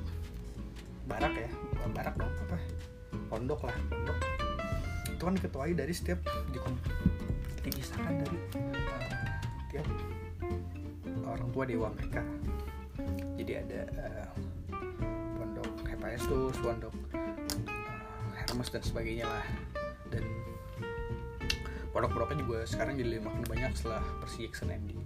[1.07, 2.57] barak ya bukan barak dong apa?
[3.31, 4.19] Pondok lah pondok.
[5.09, 6.19] Itu kan diketuai dari setiap
[7.63, 9.39] dikisahkan dari uh,
[9.71, 9.87] tiap
[11.33, 12.21] orang tua dewa mereka.
[13.33, 14.29] Jadi ada uh,
[15.41, 19.45] pondok Hephaestus pondok uh, Hermes dan sebagainya lah.
[20.13, 20.23] Dan
[21.89, 24.97] pondok-pondoknya juga sekarang jadi makin banyak setelah Percy Jackson yang di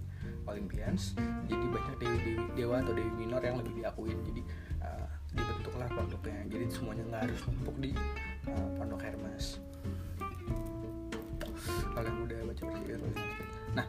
[0.44, 1.16] Olympians.
[1.48, 4.18] Jadi banyak dewi-dewi dewa atau dewi minor yang lebih diakuin.
[4.28, 4.42] Jadi
[4.84, 6.44] uh, dibentuklah pondoknya.
[6.52, 7.90] Jadi semuanya nggak harus numpuk di
[8.52, 9.60] uh, pondok Hermes.
[11.98, 12.94] Kalau yang udah baca Percy
[13.74, 13.86] nah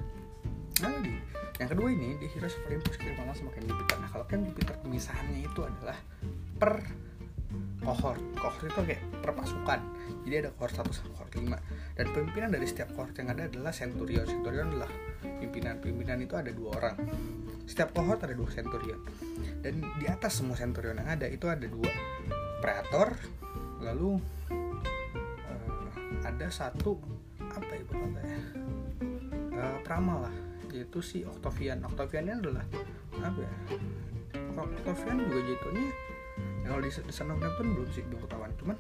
[0.80, 1.14] nah lagi
[1.60, 3.98] yang kedua ini di Olympus kita banget sama Camp Jupiter.
[4.00, 5.98] Nah kalau Camp Jupiter pemisahannya itu adalah
[6.56, 6.88] per
[7.84, 9.80] kohort kohort itu kayak per pasukan.
[10.24, 13.76] Jadi ada kohort 1 sampai kohort 5 dan pimpinan dari setiap kohort yang ada adalah
[13.76, 14.24] centurion.
[14.24, 14.92] Centurion adalah
[15.44, 15.84] pimpinan.
[15.84, 16.96] Pimpinan itu ada dua orang.
[17.68, 19.04] Setiap kohort ada dua centurion.
[19.60, 21.92] Dan di atas semua centurion yang ada itu ada dua
[22.64, 23.20] praetor
[23.84, 24.20] lalu
[24.52, 27.00] uh, ada satu
[27.40, 28.40] apa ya kata ya
[29.56, 30.36] uh, peramal lah
[30.74, 31.82] yaitu si Octavian.
[31.86, 32.66] Octavian ini adalah
[33.20, 33.54] apa ya
[34.60, 35.84] Octavian juga jatuhnya
[36.64, 38.52] ya kalau di, di sana pun belum sih belum ketahuan.
[38.62, 38.78] Cuman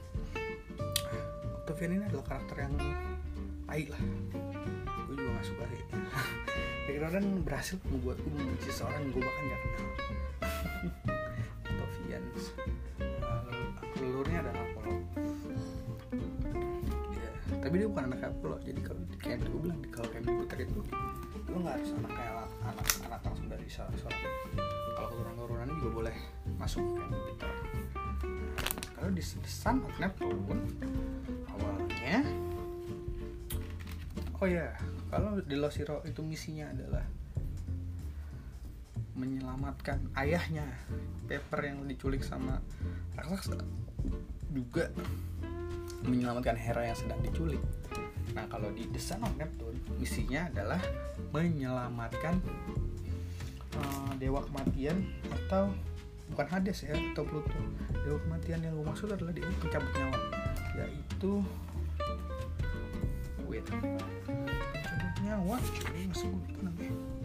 [1.65, 2.73] Octavian ini adalah karakter yang
[3.65, 4.01] tai lah.
[5.09, 5.83] Gue juga gak suka sih.
[7.09, 9.87] Kan berhasil membuatku membenci seorang yang gue bahkan gak kenal.
[11.73, 12.23] Octavian.
[13.01, 13.41] Uh,
[13.97, 14.93] leluhurnya adalah Apollo.
[17.17, 18.57] Ya, tapi dia bukan anak Apollo.
[18.61, 20.81] Jadi kalau kayak gue bilang kalau kayak Jupiter itu
[21.49, 23.97] lu nggak harus anak kayak anak anak langsung dari seorang
[24.95, 26.15] kalau keturunan-keturunannya juga boleh
[26.61, 27.53] masuk kayak Jupiter
[28.93, 30.61] kalau di Sun of Neptune
[31.49, 32.17] awalnya
[34.39, 34.67] oh ya
[35.09, 37.01] kalau di Losiro itu misinya adalah
[39.19, 40.63] menyelamatkan ayahnya.
[41.27, 42.57] Pepper yang diculik sama
[43.13, 43.61] raksasa
[44.49, 44.89] juga
[46.07, 47.61] menyelamatkan Hera yang sedang diculik
[48.37, 50.81] nah kalau di The Sun of Neptune misinya adalah
[51.33, 52.39] menyelamatkan
[53.75, 55.73] uh, dewa kematian atau
[56.29, 57.57] bukan Hades ya atau Pluto.
[58.05, 60.17] Dewa kematian yang gue maksud adalah dewa pencabut nyawa
[60.77, 61.31] yaitu
[63.49, 67.18] wait pencabut nyawa cuy gue lupa namanya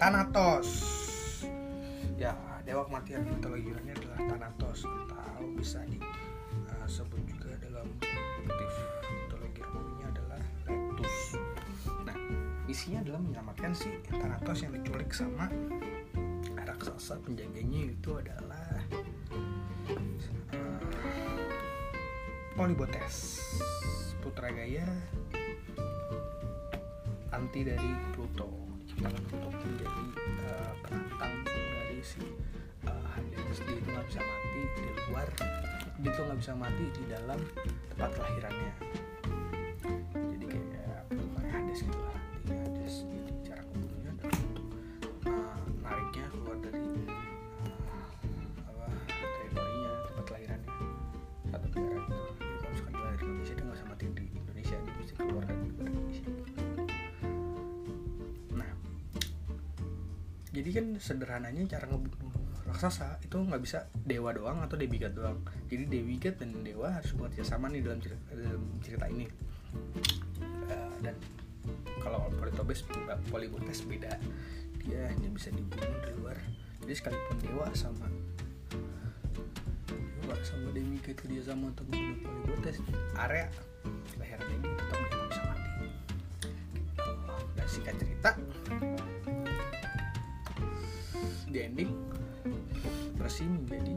[0.00, 0.68] Thanatos.
[2.16, 2.32] Ya
[2.64, 4.88] dewa kematian mitologinya adalah Thanatos.
[4.88, 7.84] Atau bisa disebut juga dalam
[8.40, 8.72] motif
[9.12, 11.36] mitologi Romawinya adalah Letus.
[12.08, 12.16] Nah
[12.64, 15.52] misinya adalah menyelamatkan si Thanatos yang diculik sama
[16.56, 18.80] raksasa penjaganya itu adalah
[20.56, 20.80] uh,
[22.56, 23.36] Polybotes
[24.24, 24.88] putra gaya
[27.36, 28.59] anti dari Pluto
[29.00, 30.04] diciptakan untuk menjadi
[30.44, 32.20] uh, penantang dari si
[32.84, 35.28] uh, Hades dia itu nggak bisa mati di luar
[36.00, 37.40] dia tuh nggak bisa mati di dalam
[37.92, 38.72] tempat kelahirannya
[60.60, 62.36] jadi kan sederhananya cara ngebunuh
[62.68, 65.40] raksasa itu nggak bisa dewa doang atau demigod doang.
[65.72, 69.24] Jadi demigod dan dewa harus bekerja sama nih dalam cerita, dalam cerita ini.
[70.68, 71.16] Uh, dan
[72.04, 72.84] kalau Polytobes
[73.32, 74.12] Polybotes beda.
[74.84, 76.36] Dia hanya bisa dibunuh di luar.
[76.84, 78.04] Jadi sekalipun dewa sama
[79.88, 82.84] dewa sama demigod kerja sama untuk membunuh Polybotes
[83.16, 83.48] area
[84.20, 85.68] lehernya ini tetap bisa mati.
[85.72, 85.88] Gitu.
[87.56, 88.30] dan singkat cerita
[91.66, 91.90] ending.
[93.20, 93.94] Percy menjadi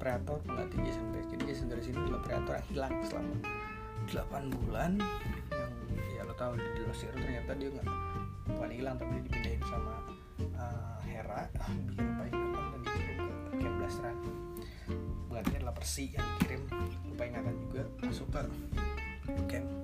[0.00, 3.34] predator pengganti Jason Grace jadi Jason Grace ini adalah predator yang hilang selama
[4.08, 4.92] 8 bulan.
[5.52, 7.88] Yang ya lo tau di Hero ternyata dia nggak
[8.48, 9.94] bukan hilang tapi dia dipindahin sama
[10.56, 11.48] uh, Hera.
[11.88, 14.16] Bikin lupa ingatan dan dikirim ke Camp Blasteran
[15.34, 16.62] penggantinya adalah Percy yang dikirim.
[17.10, 17.82] Lupa ingatan juga.
[18.06, 18.42] Masuk ke
[19.50, 19.83] Camp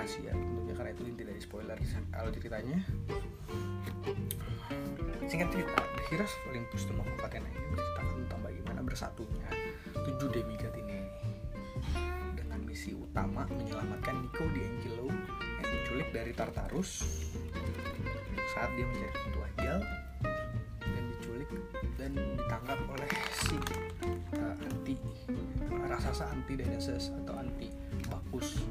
[0.00, 1.76] rahasia tentunya karena itu inti dari spoiler
[2.08, 2.80] kalau ceritanya
[5.28, 9.48] singkat cerita The Heroes of Olympus The ini menceritakan tentang bagaimana bersatunya
[9.92, 11.04] tujuh demigod ini
[12.32, 15.12] dengan misi utama menyelamatkan Nico D'Angelo
[15.60, 17.04] yang diculik dari Tartarus
[18.56, 19.78] saat dia mencari pintu ajal
[20.80, 21.50] dan diculik
[22.00, 23.56] dan ditangkap oleh si
[24.40, 24.96] uh, anti
[25.68, 27.68] raksasa anti Dionysus atau anti
[28.08, 28.64] Bacchus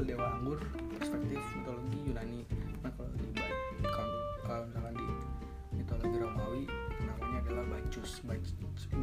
[0.00, 0.56] Adalah dewa anggur
[0.96, 2.40] perspektif mitologi Yunani.
[2.80, 3.36] Nah kalau di
[3.84, 4.16] kalau,
[4.48, 5.08] kalau misalkan di
[5.76, 6.64] mitologi Romawi
[7.04, 8.88] namanya adalah Bacchus Bacchus.
[8.88, 8.96] Gitu.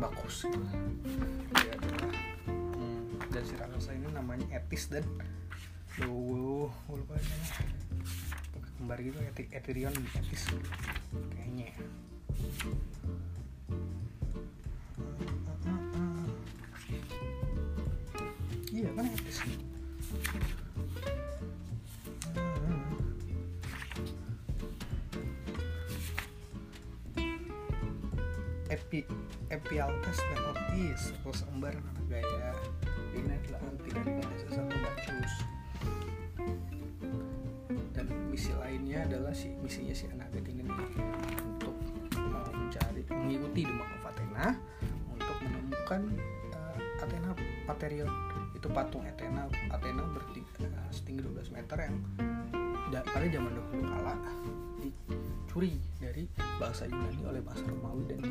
[1.53, 2.09] adalah
[2.49, 5.05] hmm, dan si raksasa ini namanya Etis dan
[6.01, 7.45] Duh, lupa namanya.
[8.81, 9.21] Kembar gitu
[9.53, 10.49] Ethereum Etis.
[11.29, 11.85] Kayaknya iya
[28.87, 29.03] Epi
[29.51, 32.55] Epialtes dan Otis terus embar anak gaya
[33.11, 35.33] ini adalah anti dari Ganesha satu Bacchus
[37.91, 40.63] dan misi lainnya adalah si misinya si anak ini
[41.43, 41.75] untuk
[42.15, 44.55] uh, mencari mengikuti Demak of Athena
[45.11, 46.01] untuk menemukan
[46.55, 47.35] uh, Athena
[47.67, 48.07] Paterion
[48.55, 51.95] itu patung Athena Athena bertinggi uh, setinggi 12 meter yang
[52.87, 54.15] da, pada zaman dahulu kala
[54.79, 56.23] dicuri dari
[56.55, 58.23] bangsa Yunani oleh bangsa Romawi dan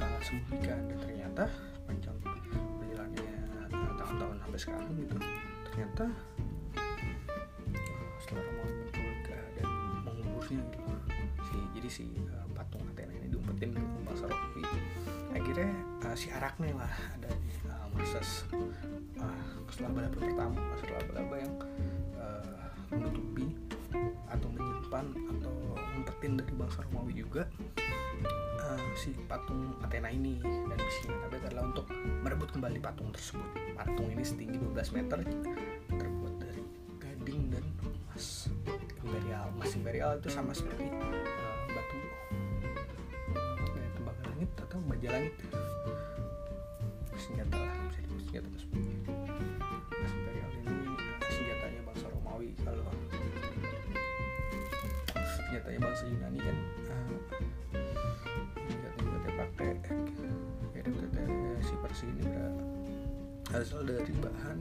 [0.00, 0.20] uh,
[0.64, 1.44] dan ternyata
[1.84, 3.34] panjang perjalanannya
[4.00, 5.16] tahun-tahun sampai sekarang gitu
[5.70, 6.04] ternyata
[8.20, 9.68] setelah Romawi menculik dan
[10.04, 10.80] menguburnya gitu
[11.46, 14.62] si jadi si uh, patung Athena ini diumpetin ke bangsa Romawi
[15.34, 15.70] akhirnya
[16.06, 17.30] uh, si Arakne lah ada
[17.70, 18.46] uh, Marsus
[19.18, 21.54] uh, setelah balaba pertama setelah balaba yang
[22.18, 23.46] uh, menutupi
[24.30, 25.06] atau menyimpan
[25.38, 25.54] atau
[25.94, 27.42] ngumpetin dari bangsa Romawi juga
[29.00, 31.88] si patung Athena ini dan misinya Anabet adalah untuk
[32.20, 33.48] merebut kembali patung tersebut.
[33.72, 35.24] Patung ini setinggi 12 meter
[35.88, 36.60] terbuat dari
[37.00, 38.52] gading dan emas.
[39.00, 41.96] Imperial emas imperial itu sama seperti uh, batu.
[43.32, 45.32] Uh, tembaga langit atau baja langit.
[47.16, 48.80] Senjata lah bisa disebut senjata tersebut
[49.96, 50.92] emas imperial ini
[51.24, 52.84] senjatanya bangsa Romawi kalau
[55.40, 56.56] senjatanya bangsa Yunani kan
[61.90, 62.22] si Persi ini
[63.50, 64.58] berasal dari bahan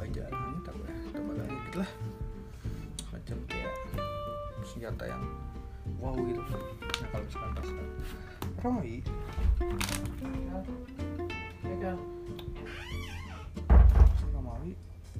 [0.00, 1.90] baja langit apa ya tembaga langit gitu lah.
[3.12, 3.76] Macam kayak
[4.64, 5.24] senjata yang
[6.00, 6.40] wow gitu.
[6.40, 7.68] Nah kalau misalkan pas
[8.64, 9.04] Roy.
[14.32, 14.72] Romawi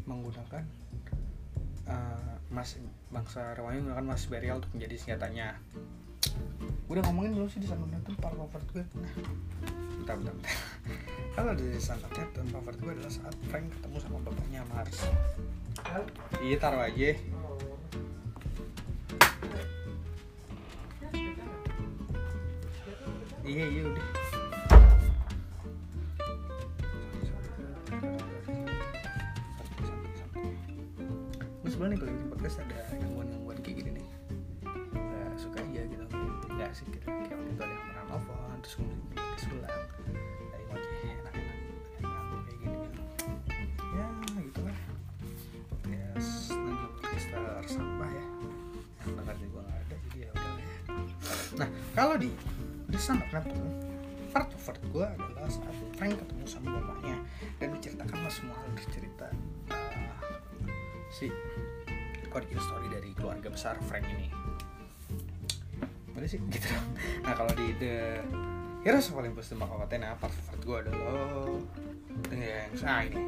[0.08, 0.64] menggunakan
[1.84, 2.80] uh, mas
[3.12, 5.60] bangsa Romawi menggunakan mas berial untuk menjadi senjatanya
[6.86, 8.84] udah ngomongin belum sih di sana itu part favorit gue?
[8.94, 9.10] Nah
[10.02, 10.54] bentar bentar, bentar.
[11.36, 14.98] kalau di sana Captain favorit gue adalah saat Frank ketemu sama bapaknya Mars.
[16.40, 17.14] Iya taruh aja
[23.46, 24.06] iya iya udah.
[31.62, 32.75] Gue sebenernya nih podcast ada
[61.16, 61.32] si
[62.28, 64.28] origin story dari keluarga besar Frank ini?
[66.12, 66.68] Udah sih gitu
[67.24, 68.20] nah kalau di The
[68.84, 71.58] Heroes of Olympus The Mark of Athena part favorit gue adalah oh,
[72.36, 73.20] yang ah ini.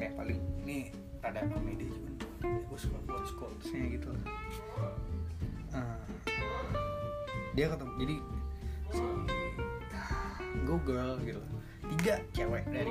[0.00, 0.88] Kayak paling ini
[1.22, 4.10] rada komedi cuman ya gue suka buat quotesnya gitu
[5.70, 6.00] uh,
[7.54, 8.16] dia ketemu jadi
[8.90, 9.04] si
[10.66, 11.42] Go Girl gitu
[11.94, 12.90] tiga cewek dari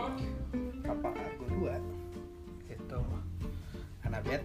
[0.85, 2.99] kapal Argo 2 itu
[4.11, 4.43] Annabeth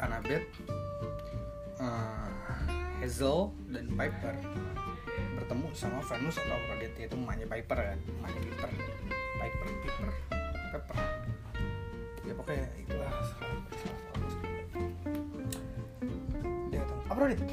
[0.00, 0.48] Annabeth
[1.76, 2.32] uh,
[2.96, 4.34] Hazel dan Piper
[5.36, 8.70] bertemu sama Venus atau Aphrodite itu emaknya Piper kan emaknya Piper.
[9.36, 10.08] Piper Piper
[10.72, 10.96] Piper.
[12.24, 13.12] Ya pokoknya itulah
[16.72, 17.44] dia datang Aphrodite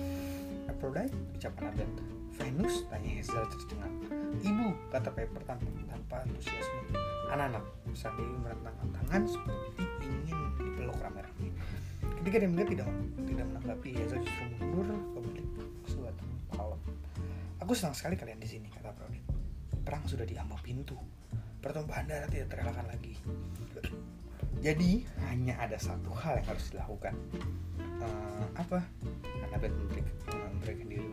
[0.72, 1.94] Aphrodite ucapan Annabeth
[2.40, 4.05] Venus tanya Hazel terus dengan
[4.46, 6.94] ibu kata Piper tanpa tanpa antusiasme.
[7.34, 7.66] Anak-anak
[7.98, 11.50] sambil merentangkan tangan seperti ingin dipeluk rame-rame.
[12.22, 12.88] Ketika dia melihat tidak
[13.26, 13.90] tidak menanggapi.
[13.98, 14.98] Hazel justru mundur
[15.34, 15.42] ke
[15.90, 16.24] suatu
[16.54, 16.80] malam
[17.66, 19.26] aku senang sekali kalian di sini kata Aphrodite
[19.86, 20.98] perang sudah diambang pintu.
[21.62, 23.18] Pertumpahan darah tidak terelakkan lagi.
[24.62, 27.14] Jadi hanya ada satu hal yang harus dilakukan.
[28.02, 28.86] Uh, apa?
[29.50, 30.14] Annabeth memberikan,
[30.90, 31.06] diri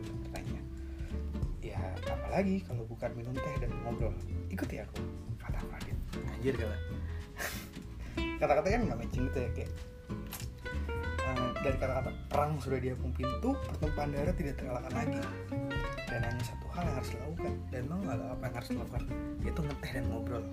[2.07, 4.15] apa lagi kalau bukan minum teh dan ngobrol.
[4.53, 5.03] Ikuti aku
[5.43, 5.99] kata Radit
[6.39, 6.77] anjir kala
[8.43, 9.71] kata-katanya kan nggak matching gitu ya kayak
[11.23, 15.19] uh, dari kata-kata perang sudah diapung pintu pertumpahan darah tidak terelakkan lagi.
[16.11, 17.53] Dan hanya satu hal yang harus dilakukan.
[17.73, 19.03] Dan mau nggak apa yang harus dilakukan?
[19.47, 20.45] Itu ngeteh dan ngobrol.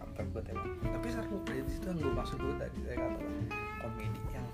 [0.00, 3.22] Sampai gue tembak tapi seru dari situ yang gue maksud gue tadi saya kata
[3.78, 4.46] komedi yang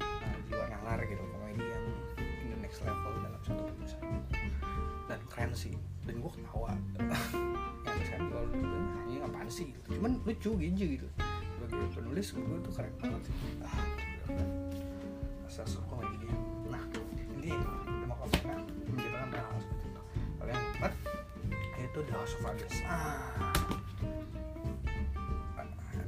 [0.00, 1.24] uh, jiwa nalar gitu
[5.32, 5.72] keren sih.
[6.04, 6.76] Dan gue ketawa.
[8.12, 8.78] Yang jual dulu
[9.08, 9.72] ini apaan sih?
[9.72, 9.96] Gitu.
[9.96, 11.08] Cuman lucu gitu gitu.
[11.56, 13.34] Sebagai penulis gue tuh keren banget sih.
[13.64, 14.02] Ah
[15.52, 16.32] masa suka komedi dia.
[16.72, 16.80] Nah
[17.44, 17.52] ini
[17.84, 20.02] demokrasikan menjelaskan hal seperti itu.
[20.40, 20.92] Lalu yang keempat
[21.76, 23.20] yaitu The House of Hades ah.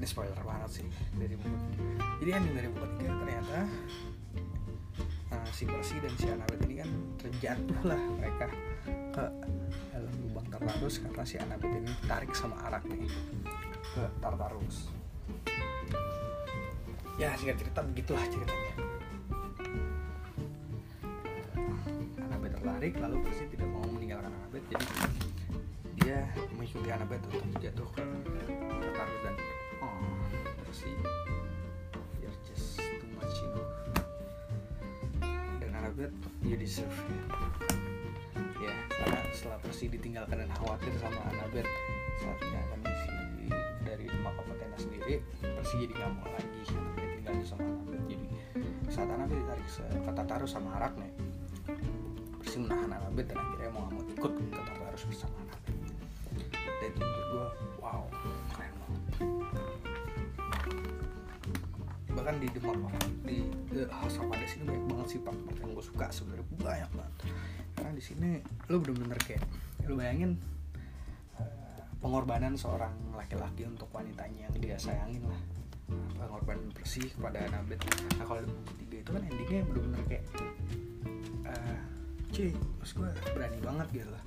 [0.01, 0.89] Ini spoiler banget sih.
[1.20, 1.57] Dari buku.
[2.25, 3.59] Jadi ending dari buku tiga ternyata
[5.29, 8.49] uh, si Percy dan si Annabeth ini kan terjatuh lah mereka
[10.64, 13.12] Tartarus karena si Annabeth ini tarik sama arak nih
[13.92, 14.88] ke Tartarus.
[17.20, 18.72] Ya singkat cerita begitulah ceritanya.
[22.16, 24.86] Annabeth tertarik lalu Percy tidak mau meninggalkan Annabeth jadi
[26.00, 26.18] dia
[26.56, 28.02] mengikuti Annabeth untuk jatuh ke
[28.48, 29.36] Tartarus dan
[29.84, 30.00] oh.
[30.64, 30.96] Percy
[32.24, 33.68] you're just too much you know.
[35.60, 37.43] Dan Annabeth you deserve it
[39.45, 41.68] setelah Percy ditinggalkan dan khawatir sama Annabeth
[42.16, 43.12] saat akan misi
[43.84, 45.20] dari Demak Kapatena sendiri.
[45.45, 48.05] Percy jadi nggak mau lagi dia tinggal sama Annabeth.
[48.09, 48.26] Jadi
[48.88, 49.68] saat Annabeth ditarik
[50.01, 51.12] ke Tartarus sama Arachne
[52.40, 55.76] Percy menahan Annabeth dan akhirnya mau mau ikut ke Tartarus bersama Annabeth.
[56.80, 57.47] Dan menurut gue
[57.84, 58.03] wow
[58.57, 59.03] keren banget.
[62.16, 62.76] Bahkan di Demak
[63.28, 63.38] di
[63.76, 66.49] The House of Hades ini banyak banget sih part yang gue suka sebenarnya.
[66.64, 67.12] Banyak banget
[67.95, 69.42] di sini lu bener-bener kayak
[69.86, 70.36] lu bayangin
[71.38, 75.40] uh, pengorbanan seorang laki-laki untuk wanitanya yang dia sayangin lah.
[76.18, 77.84] Pengorbanan bersih kepada Annabeth
[78.18, 80.24] nah kalau buku ketiga itu kan endingnya bener-bener kayak
[81.47, 81.80] uh,
[82.34, 82.51] cuy
[82.82, 84.22] maksud gue berani banget gitu lah.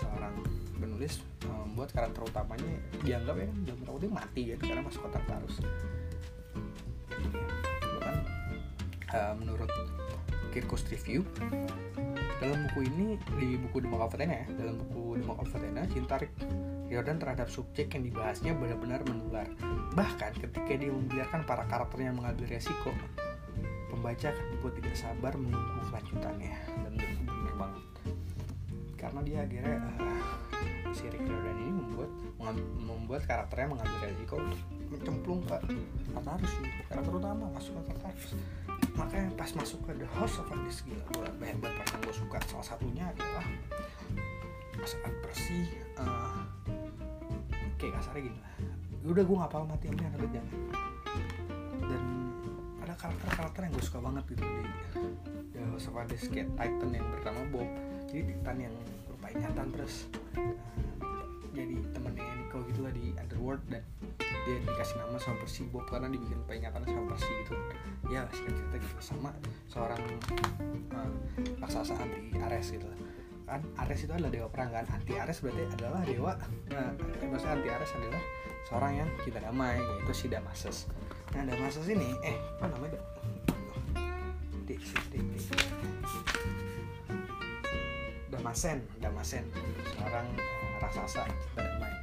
[0.00, 0.34] Seorang
[0.80, 2.72] penulis membuat karakter utamanya
[3.04, 5.56] dianggap ya kan jam dia mati gitu karena masuk kotak tarus
[8.00, 8.16] bahkan
[9.12, 9.70] uh, menurut
[10.50, 11.22] Kirkus Review
[12.40, 16.32] dalam buku ini di buku Demak Avatena ya dalam buku Demak Avatena cinta Rick
[16.88, 19.46] Riordan terhadap subjek yang dibahasnya benar-benar menular.
[19.94, 22.90] Bahkan ketika dia membiarkan para karakternya mengambil resiko
[23.92, 26.56] pembaca akan dibuat tidak sabar menunggu kelanjutannya.
[26.66, 27.84] Dan benar banget.
[28.98, 32.10] Karena dia akhirnya uh, si Rick Riordan ini membuat
[32.82, 34.60] membuat karakternya mengambil resiko untuk
[34.90, 35.56] mencemplung ke
[36.10, 36.52] Tartarus
[36.90, 38.34] karakter utama masuk ke Tartarus
[39.00, 42.16] makanya pas masuk ke The House of Hades gila gue banyak banget part yang gue
[42.20, 42.36] suka.
[42.44, 43.46] Salah satunya adalah
[44.84, 45.68] saat bersih
[46.00, 46.40] uh,
[47.80, 48.54] kayak kasarnya gini lah.
[49.08, 50.56] Udah gue apa mati ambil anak jangan
[51.80, 52.02] dan
[52.84, 54.62] ada karakter-karakter yang gue suka banget gitu di
[55.56, 57.68] The House of Hades kayak Titan yang bernama Bob.
[58.12, 58.74] Jadi Titan yang
[59.08, 59.94] berupa ingatan terus.
[60.36, 60.79] Jadi
[62.70, 63.82] temennya Nico gitu lah di Underworld dan
[64.46, 67.54] dia dikasih nama sama Percy Bob karena dibikin peringatan sama Percy gitu.
[68.08, 68.96] Ya singkat cerita gitu.
[69.02, 69.30] Sama
[69.68, 70.00] seorang
[70.94, 71.10] uh,
[71.60, 72.86] raksasa anti Ares gitu.
[73.44, 74.86] Kan Ares itu adalah dewa perang kan?
[74.88, 76.32] Anti Ares berarti adalah dewa
[76.70, 76.88] nah
[77.26, 78.22] maksudnya anti Ares adalah
[78.70, 80.86] seorang yang kita damai yaitu si Damasus.
[81.34, 83.00] Nah Damasus ini eh apa namanya?
[88.30, 89.44] Damasen Damasen.
[89.98, 91.99] Seorang uh, raksasa kita damai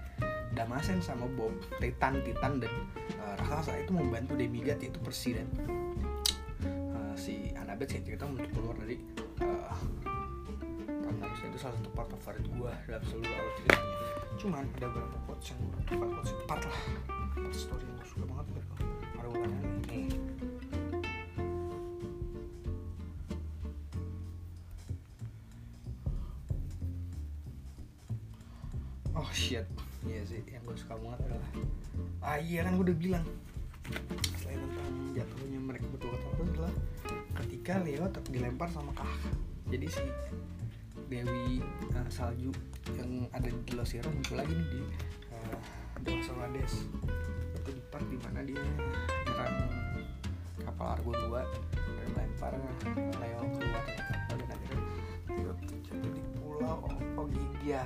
[0.58, 2.74] Damasen sama Bob Titan Titan dan
[3.22, 5.48] uh, raksasa itu membantu demigod yaitu Percy dan
[6.98, 8.98] uh, si Annabeth sih kita untuk keluar dari
[9.46, 9.78] uh,
[11.58, 13.96] itu salah satu part favorit gue dalam seluruh alur ceritanya.
[14.38, 16.82] Cuman ada beberapa quotes yang bukan quotes part lah.
[17.34, 18.37] Part story yang gue suka banget
[32.42, 33.26] iya kan gue udah bilang.
[34.42, 36.74] Selain tentang jatuhnya mereka betul betul adalah
[37.44, 39.10] ketika Leo dilempar sama kah.
[39.68, 40.06] Jadi si
[41.08, 41.64] Dewi
[41.96, 42.52] uh, salju
[43.00, 44.82] yang ada di Losiro muncul lagi nih di
[45.32, 45.58] uh,
[46.04, 46.84] Dewa Hades
[47.56, 48.60] itu di part di mana dia
[49.24, 49.56] nyerang
[50.68, 52.54] kapal Argo 2 dan melempar
[53.24, 54.84] Leo keluar dari kapal dan akhirnya
[55.32, 56.80] jatuh di pulau
[57.16, 57.84] Ogigia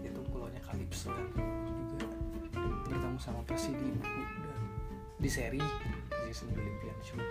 [0.00, 1.65] itu pulaunya juga bertemu
[3.26, 4.22] sama Percy di buku
[5.18, 7.24] di seri di season Olympian cuma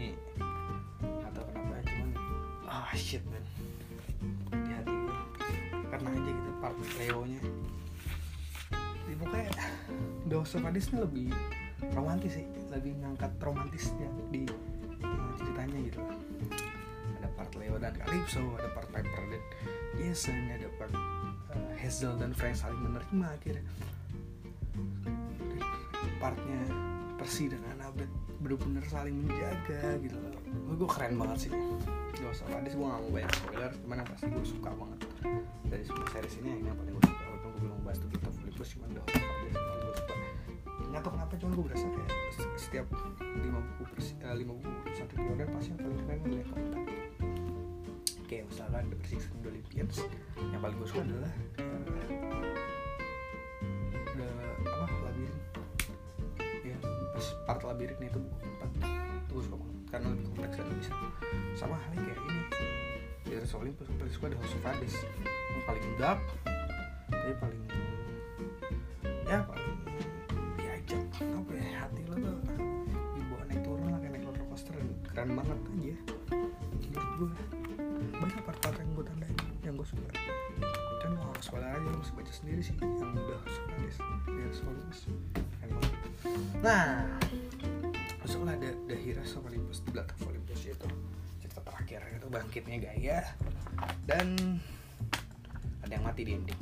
[0.00, 0.16] ini
[1.28, 2.08] atau kenapa cuman
[2.64, 3.44] ah shit man.
[4.48, 4.96] Di hati
[5.92, 7.40] karena aja part Leo nya
[10.50, 11.28] House of Hades ini lebih
[11.94, 14.42] romantis sih lebih ngangkat romantisnya di
[15.04, 16.02] uh, ceritanya gitu.
[16.02, 16.18] Loh
[17.22, 19.42] ada part Leo dan Calypso ada part Piper dan
[19.94, 23.62] Jason ada part uh, Hazel dan Frank saling menerima akhirnya
[26.20, 26.60] partnya
[27.16, 28.08] Percy dan Annabeth
[28.40, 30.32] bener-bener saling menjaga gitu loh.
[30.76, 31.50] Gue keren banget sih.
[32.16, 33.72] Gak usah Hades gue gak mau banyak spoiler.
[33.84, 34.98] Cuman yang pasti gue suka banget
[35.68, 37.22] dari semua series ini yang paling gue suka.
[37.28, 40.14] Walaupun gue belum bahas tuh kita Philippus cuman udah gue suka.
[40.90, 42.12] Nggak tau kenapa cuman gue berasa kayak
[42.56, 42.86] setiap
[43.20, 46.48] lima buku persi, uh, lima buku satu periode pasti yang paling keren gue lihat
[48.30, 49.96] kayak misalkan The Persistent Olympians
[50.38, 52.79] yang paling gue suka adalah uh,
[57.48, 61.08] part labirin itu buku keempat itu gue suka banget karena lebih kompleks dan seru.
[61.58, 62.42] Sama halnya kayak ini
[63.54, 63.86] Olympus.
[63.86, 64.94] Gue paling suka The House of Hades.
[65.26, 66.20] Yang paling dark
[67.10, 67.62] tapi paling
[69.26, 69.74] ya paling
[70.58, 72.38] diajak apa ya hati lo tuh.
[73.18, 74.74] Dibawa naik turun lah kayak naik roller coaster.
[75.10, 75.94] Keren banget aja
[76.90, 77.28] menurut gue
[78.18, 80.08] banyak part-part yang gue tandain yang gue suka.
[81.02, 85.00] Dan lo harus aja lo harus baca sendiri sih yang udah suka di Res Olympus.
[85.34, 85.89] Keren banget
[86.60, 87.06] nah
[88.30, 90.88] soalnya ada Heroes of Olympus Blood of Olympus itu.
[91.42, 93.20] Cerita terakhir itu bangkitnya Gaia
[94.06, 94.38] dan
[95.82, 96.60] ada yang mati di ending.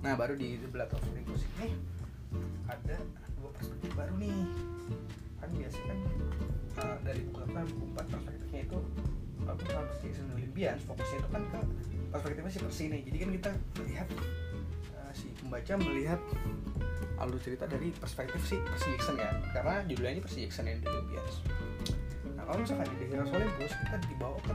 [0.00, 1.76] Nah baru di of Olympus ini
[2.66, 2.96] ada
[3.36, 4.40] dua perspektif baru nih.
[5.42, 5.98] Kan biasa kan
[6.80, 8.78] uh, dari buku apa buku empat perspektifnya itu
[9.42, 11.60] aku sama Jason Olympian fokusnya itu kan ke
[12.14, 13.00] perspektifnya si Persi nih.
[13.04, 13.50] Jadi kan kita
[13.82, 14.08] melihat
[15.14, 16.20] si pembaca melihat
[17.20, 20.88] alur cerita dari perspektif si Percy Jackson kan karena judulnya ini Percy Jackson yang di
[20.90, 21.34] Olympians
[22.34, 24.52] nah kalau misalkan di The Heroes Olympus kita dibawa ke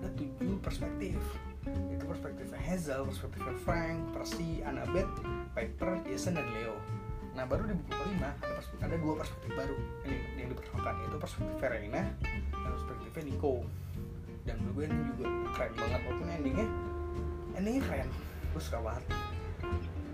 [0.00, 1.20] ada tujuh perspektif.
[1.92, 5.08] Itu perspektifnya Hazel, perspektifnya Frank, Percy, Annabeth,
[5.52, 6.76] Piper, Jason, dan Leo.
[7.36, 11.18] Nah baru di buku kelima ada, perspektif, ada dua perspektif baru ini yang diperkenalkan yaitu
[11.20, 12.02] perspektif Verena
[12.50, 13.54] dan perspektifnya Nico.
[14.48, 16.66] Dan menurut gue ini juga keren banget walaupun endingnya
[17.54, 18.08] endingnya keren
[18.50, 19.04] gue suka banget.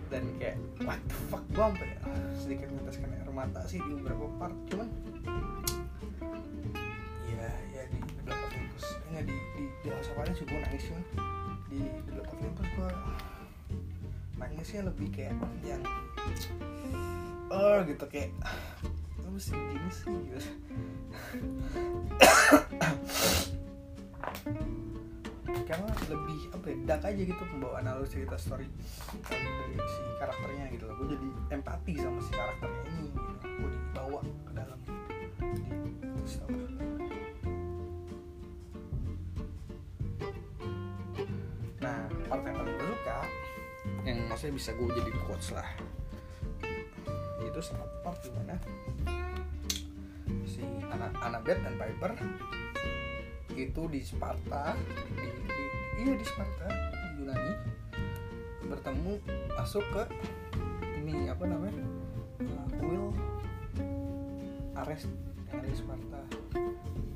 [0.07, 0.57] Dan kayak
[0.87, 1.91] what the fuck gue sampai
[2.39, 4.89] sedikit meneteskan air mata sih di beberapa part cuman
[7.29, 8.87] ya ya di Blood of Olympus.
[9.13, 11.05] Enggak di di di of Hades juga gue nangis cuman
[11.69, 12.91] di Blood of Olympus gue
[14.37, 15.35] nangisnya lebih kayak
[15.65, 15.83] yang
[17.49, 18.31] oh gitu kayak
[19.25, 20.51] lu mesti begini sih gitu
[25.47, 28.67] karena lebih apa ya dark aja gitu pembawaan alur cerita story
[29.31, 30.95] dari si karakternya gitu loh.
[30.99, 33.21] Gue jadi empati sama si karakternya ini gitu.
[33.47, 34.93] gue dibawa ke dalam di
[36.27, 36.65] story
[41.77, 43.19] nah part yang paling gue suka
[44.03, 45.69] yang maksudnya bisa gue jadi quotes lah.
[47.43, 48.55] Itu saat part di mana
[50.47, 52.13] si anak Annabeth dan Piper
[53.57, 54.77] itu di Sparta
[55.17, 55.65] di, di
[56.05, 57.53] iya di Sparta di Yunani.
[58.69, 59.13] Bertemu
[59.57, 60.03] masuk ke
[61.01, 61.85] ini apa namanya?
[62.45, 63.05] Uh, kuil
[64.77, 65.09] Ares
[65.49, 66.21] yang ada di Sparta.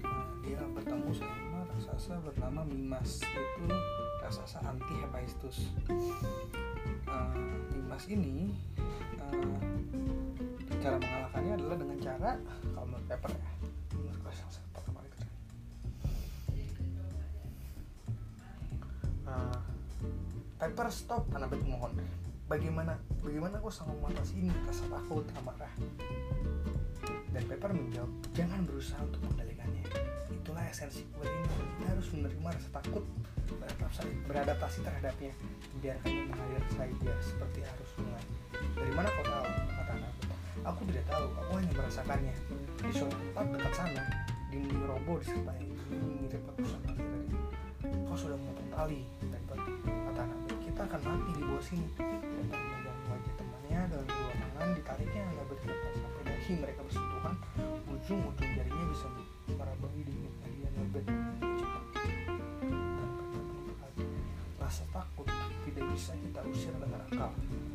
[0.00, 3.68] Nah, dia bertemu sama raksasa bernama Mimas itu
[4.24, 5.68] raksasa anti Hephaestus
[7.08, 7.36] uh,
[7.76, 8.56] Mimas ini
[9.20, 9.60] uh,
[10.80, 12.30] cara mengalahkannya adalah dengan cara
[12.72, 13.59] kalau menurut paper ya
[20.60, 21.96] paper stop Annabeth mohon
[22.44, 25.72] bagaimana bagaimana aku sanggup mengatasi ini rasa takut amarah
[27.32, 29.86] dan Pepper menjawab jangan berusaha untuk mengendalikannya.
[30.34, 31.46] Itulah esensi kue ini.
[31.78, 33.06] Kita harus menerima rasa takut
[33.46, 35.32] beradaptasi, beradaptasi terhadapnya.
[35.78, 38.24] Biarkannya mengalir saja seperti arus sungai.
[38.74, 39.46] Dari mana kau tahu?
[39.46, 40.30] Kata Annabeth
[40.66, 41.26] aku tidak tahu.
[41.38, 42.34] Aku hanya merasakannya.
[42.82, 44.04] Di suatu tempat dekat sana
[44.50, 45.70] dinding roboh disertai
[46.26, 47.02] mirip letusan tadi
[48.10, 49.06] kau sudah memotong tali
[50.80, 51.86] kita akan mati di bawah sini.
[51.92, 57.34] Pepper memegang wajah temannya dengan dua tangan ditariknya Annabeth lepas sampai dahi mereka bersentuhan.
[57.84, 59.06] Ujung-ujung jarinya bisa
[59.60, 61.04] merabangi dinginnya dia Annabeth
[61.60, 61.84] cepat
[62.64, 63.92] dan
[64.56, 65.28] rasa takut
[65.68, 67.28] tidak bisa kita usir dengan akal.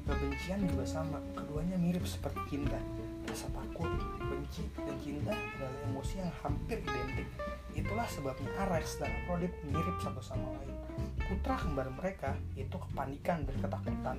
[0.09, 2.81] Kebencian juga sama keduanya mirip seperti cinta
[3.29, 3.89] rasa takut
[4.21, 7.27] benci dan cinta adalah emosi yang hampir identik.
[7.75, 10.71] Itulah sebabnya Ares dan Aphrodite mirip satu sama lain.
[11.27, 14.17] Putra kembar mereka itu kepanikan dan ketakutan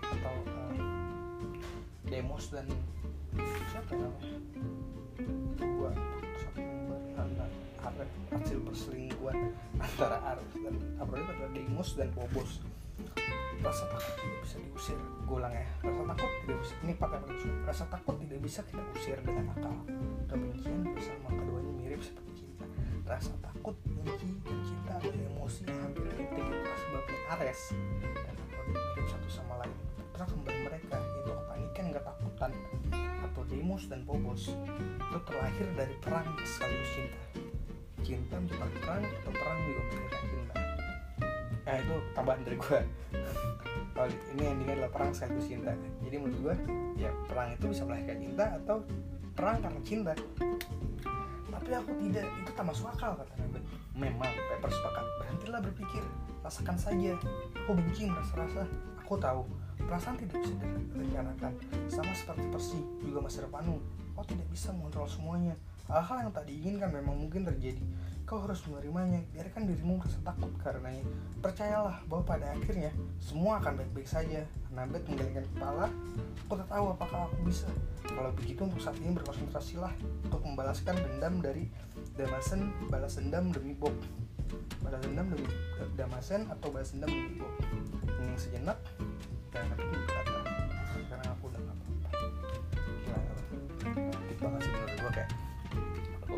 [0.00, 0.74] atau uh,
[2.08, 2.66] Demos dan
[3.68, 4.38] siapa namanya?
[5.58, 5.90] Dua
[6.40, 7.50] satu kembar
[7.94, 12.58] Ares hasil perselingkuhan antara Ares dan Aphrodite adalah Demos dan Phobos.
[13.62, 14.98] Rasa takut tidak bisa diusir.
[15.30, 15.66] Gue ulang ya.
[15.86, 19.74] Rasa takut tidak bisa ini pakai pakai rasa takut tidak bisa kita usir dengan akal.
[20.26, 22.66] Kebencian bersama keduanya mirip seperti cinta.
[23.06, 27.60] Rasa takut benci dan cinta adalah emosi yang hampir identik itulah sebabnya Ares
[28.02, 29.76] dan Afrodit mirip satu sama lain.
[29.94, 32.50] Putra kembar mereka yaitu kepanikan ketakutan
[33.22, 37.43] atau Deimos dan Phobos itu terlahir dari perang sekaligus cinta
[38.04, 40.54] cinta menciptakan perang atau perang juga melahirkan cinta?
[41.64, 42.80] Nah itu tambahan dari gue
[43.94, 45.72] kalau ini endingnya adalah perang sekaligus cinta.
[46.04, 46.54] Jadi menurut gue
[47.00, 48.76] ya perang itu bisa melahirkan cinta atau
[49.32, 50.12] perang karena cinta.
[51.54, 53.58] Tapi aku tidak itu tak masuk akal kata Nabi
[53.94, 56.02] memang Pepper sepakat berhentilah berpikir
[56.42, 57.14] rasakan saja.
[57.64, 58.68] Aku benci merasa-rasa.
[59.00, 59.46] Aku tahu
[59.80, 60.54] perasaan tidak bisa
[60.92, 61.52] direncanakan.
[61.88, 63.78] Sama seperti persi juga masa depanmu.
[64.12, 65.54] Kau tidak bisa mengontrol semuanya
[65.88, 67.84] hal-hal yang tak diinginkan memang mungkin terjadi.
[68.24, 69.20] Kau harus menerimanya.
[69.36, 71.04] Biarkan dirimu merasa takut karenanya.
[71.44, 72.88] Percayalah bahwa pada akhirnya
[73.20, 74.48] semua akan baik-baik saja.
[74.72, 75.92] Nabet menggelengkan kepala
[76.44, 77.68] aku tak tahu apakah aku bisa.
[78.04, 79.92] Kalau begitu untuk saat ini berkonsentrasilah
[80.28, 81.66] untuk membalaskan dendam dari
[82.14, 83.92] Damasen balas dendam demi Bob.
[84.80, 85.50] Balas dendam demi
[85.98, 87.52] Damasen atau balas dendam demi Bob.
[88.22, 88.78] Yang sejenak
[89.50, 90.40] dan aku berkata
[91.10, 92.08] karena aku udah gak apa-apa.
[93.84, 94.72] Gila tip banget sih
[95.14, 95.28] kayak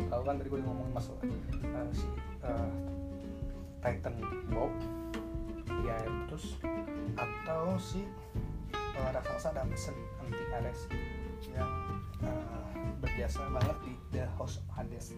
[0.05, 2.07] tahu kan tadi gue ngomongin masalah uh, si
[2.45, 2.71] uh,
[3.81, 4.15] Titan
[4.53, 4.73] Bob
[5.85, 5.97] ya
[6.29, 6.57] terus
[7.17, 8.05] atau si
[8.73, 10.81] uh, raksasa Damasen anti Ares
[11.53, 11.71] yang
[12.21, 12.69] uh,
[13.01, 15.13] berjasa banget di The House of Hades.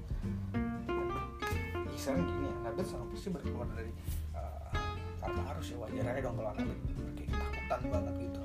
[1.99, 3.91] Sekarang gini ya Nabet sama pasti berkeluar dari
[4.31, 4.71] uh,
[5.19, 6.79] karena harus ya wajar aja dong kalau Nabet
[7.19, 8.41] kayak ketakutan banget gitu.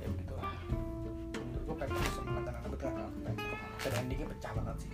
[0.00, 0.48] Ya begitulah.
[1.32, 2.94] Menurut gue Pepper bisa menang karena Nabet kan
[3.84, 4.90] dan endingnya pecah banget sih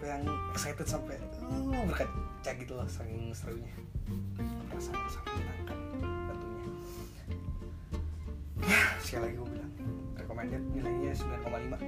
[0.00, 0.24] apa yang
[0.56, 3.68] excited sampai uh, berkaca gitu loh saking serunya.
[4.72, 5.76] Rasanya sangat menyenangkan
[6.24, 6.64] tentunya.
[8.64, 9.72] Ya sekali lagi gue bilang
[10.16, 11.84] recommended nilainya 9,5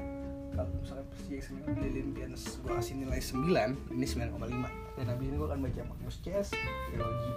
[0.53, 4.61] kalau misalnya Persija X9 beli Olympians gue kasih nilai 9 ini 9,5
[5.01, 6.53] dan habis ini gue akan baca Magnus Chess
[6.93, 7.33] Trilogy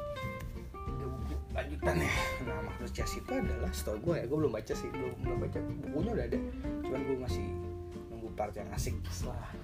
[0.75, 2.11] tiga buku lanjutannya.
[2.43, 5.57] Nah Magnus Chess itu adalah setahu gue ya gue belum baca sih belum belum baca.
[5.87, 6.39] Bukunya udah ada
[6.83, 7.47] cuman gue masih
[8.11, 9.55] nunggu part yang asik setelah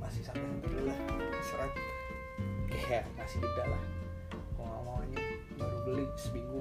[0.00, 0.98] masih sampai sampai dulu lah.
[1.44, 1.72] Serat
[2.70, 3.82] kayak masih jeda lah.
[4.30, 5.20] Kalau nggak mau aja.
[5.54, 6.60] Baru beli seminggu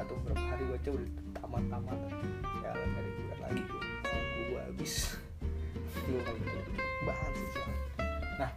[0.00, 1.98] atau beberapa hari baca udah tamat-tamat
[2.64, 3.62] ya nggak ada juga lagi.
[3.68, 4.20] Gue
[4.50, 4.94] gue habis
[5.90, 6.58] gue kalau gitu
[7.06, 7.48] banget sih
[8.40, 8.50] nah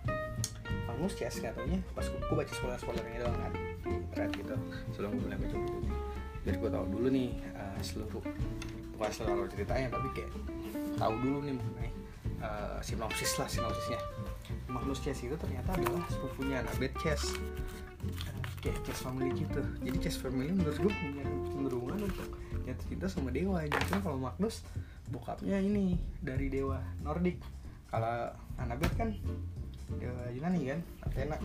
[0.88, 3.54] Magnus Chess katanya pas gue, gue baca spoiler spoilernya doang kan.
[3.84, 4.56] Internet gitu.
[4.96, 5.94] Sebelum gue mulai baca bukunya
[6.44, 8.20] biar gue tahu dulu nih uh, seluruh
[9.00, 10.32] bukan seluruh ceritanya tapi kayak
[11.00, 11.92] tahu dulu nih mengenai
[12.44, 14.00] uh, sinopsis lah sinopsisnya.
[14.68, 17.40] Magnus Chess itu ternyata adalah sepupunya Annabeth Chess.
[18.60, 19.62] Kayak Chess Family gitu.
[19.82, 22.30] Jadi Chess Family menurut gue punya kecenderungan untuk
[22.68, 23.64] jatuh cinta sama dewa.
[23.64, 24.62] Gitu kalau Magnus
[25.10, 27.40] bokapnya ini dari dewa Nordik
[27.88, 29.16] kalau Annabeth kan
[30.00, 31.38] dewa Yunani kan Athena.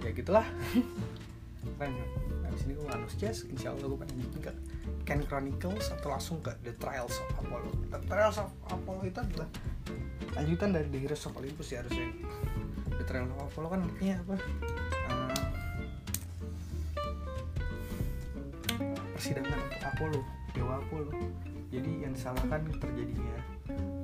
[0.00, 0.46] Ya gitulah
[1.62, 2.08] keren kan?
[2.48, 4.52] Habis ini gue Magnus Chess insya Allah gue pengen bikin ke
[5.06, 7.70] Ken Chronicles atau langsung ke The Trials of Apollo.
[7.90, 9.48] The Trials of Apollo itu adalah
[10.34, 12.08] lanjutan dari The Heroes of Olympus ya harusnya.
[12.98, 14.36] The Trials of Apollo kan artinya apa?
[15.10, 15.42] Uh,
[19.14, 20.20] persidangan untuk Apollo
[20.54, 21.12] dewa Apollo.
[21.70, 23.38] Jadi yang disalahkan terjadinya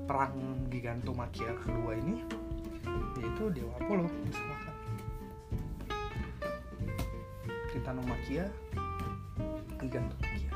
[0.07, 0.34] perang
[0.70, 2.22] Gigantomachia kedua ini
[3.18, 4.07] yaitu dewa Apollo
[7.87, 8.51] Titanomachia
[9.78, 10.51] Gigantomachia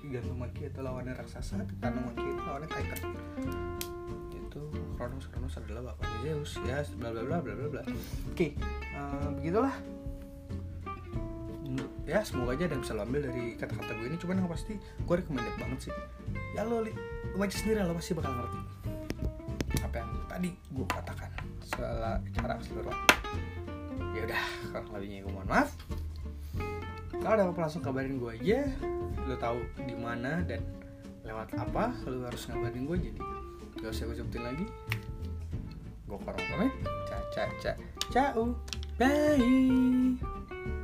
[0.00, 3.00] Gigantomachia itu lawannya raksasa Titanomachia itu lawannya Titan
[4.32, 4.62] itu
[4.96, 7.82] Kronos Kronos adalah bapaknya Zeus ya bla bla bla bla bla bla.
[8.32, 8.56] Oke
[8.96, 9.76] uh, begitulah.
[12.08, 14.16] Ya semoga aja ada yang bisa lo ambil dari kata-kata gue ini.
[14.16, 15.92] Cuman yang pasti gue recommended banget sih.
[16.56, 16.80] Ya lo,
[17.36, 18.60] baca sendiri lo pasti bakal ngerti
[19.84, 21.28] apa yang tadi gue katakan.
[21.60, 23.00] Secara cara keseluruhan.
[24.16, 25.76] Ya udah kalau lebihnya gue mohon maaf
[27.20, 28.64] kalau ada apa langsung kabarin gue aja.
[29.28, 30.64] Lo tahu di mana dan
[31.22, 33.20] lewat apa lo harus ngabarin gue jadi.
[33.84, 34.66] Gak usah gue sebutin lagi.
[36.08, 36.72] Gue korong pamit
[37.06, 37.72] ca ca ca.
[38.10, 38.56] Ciao.
[39.00, 40.79] Bye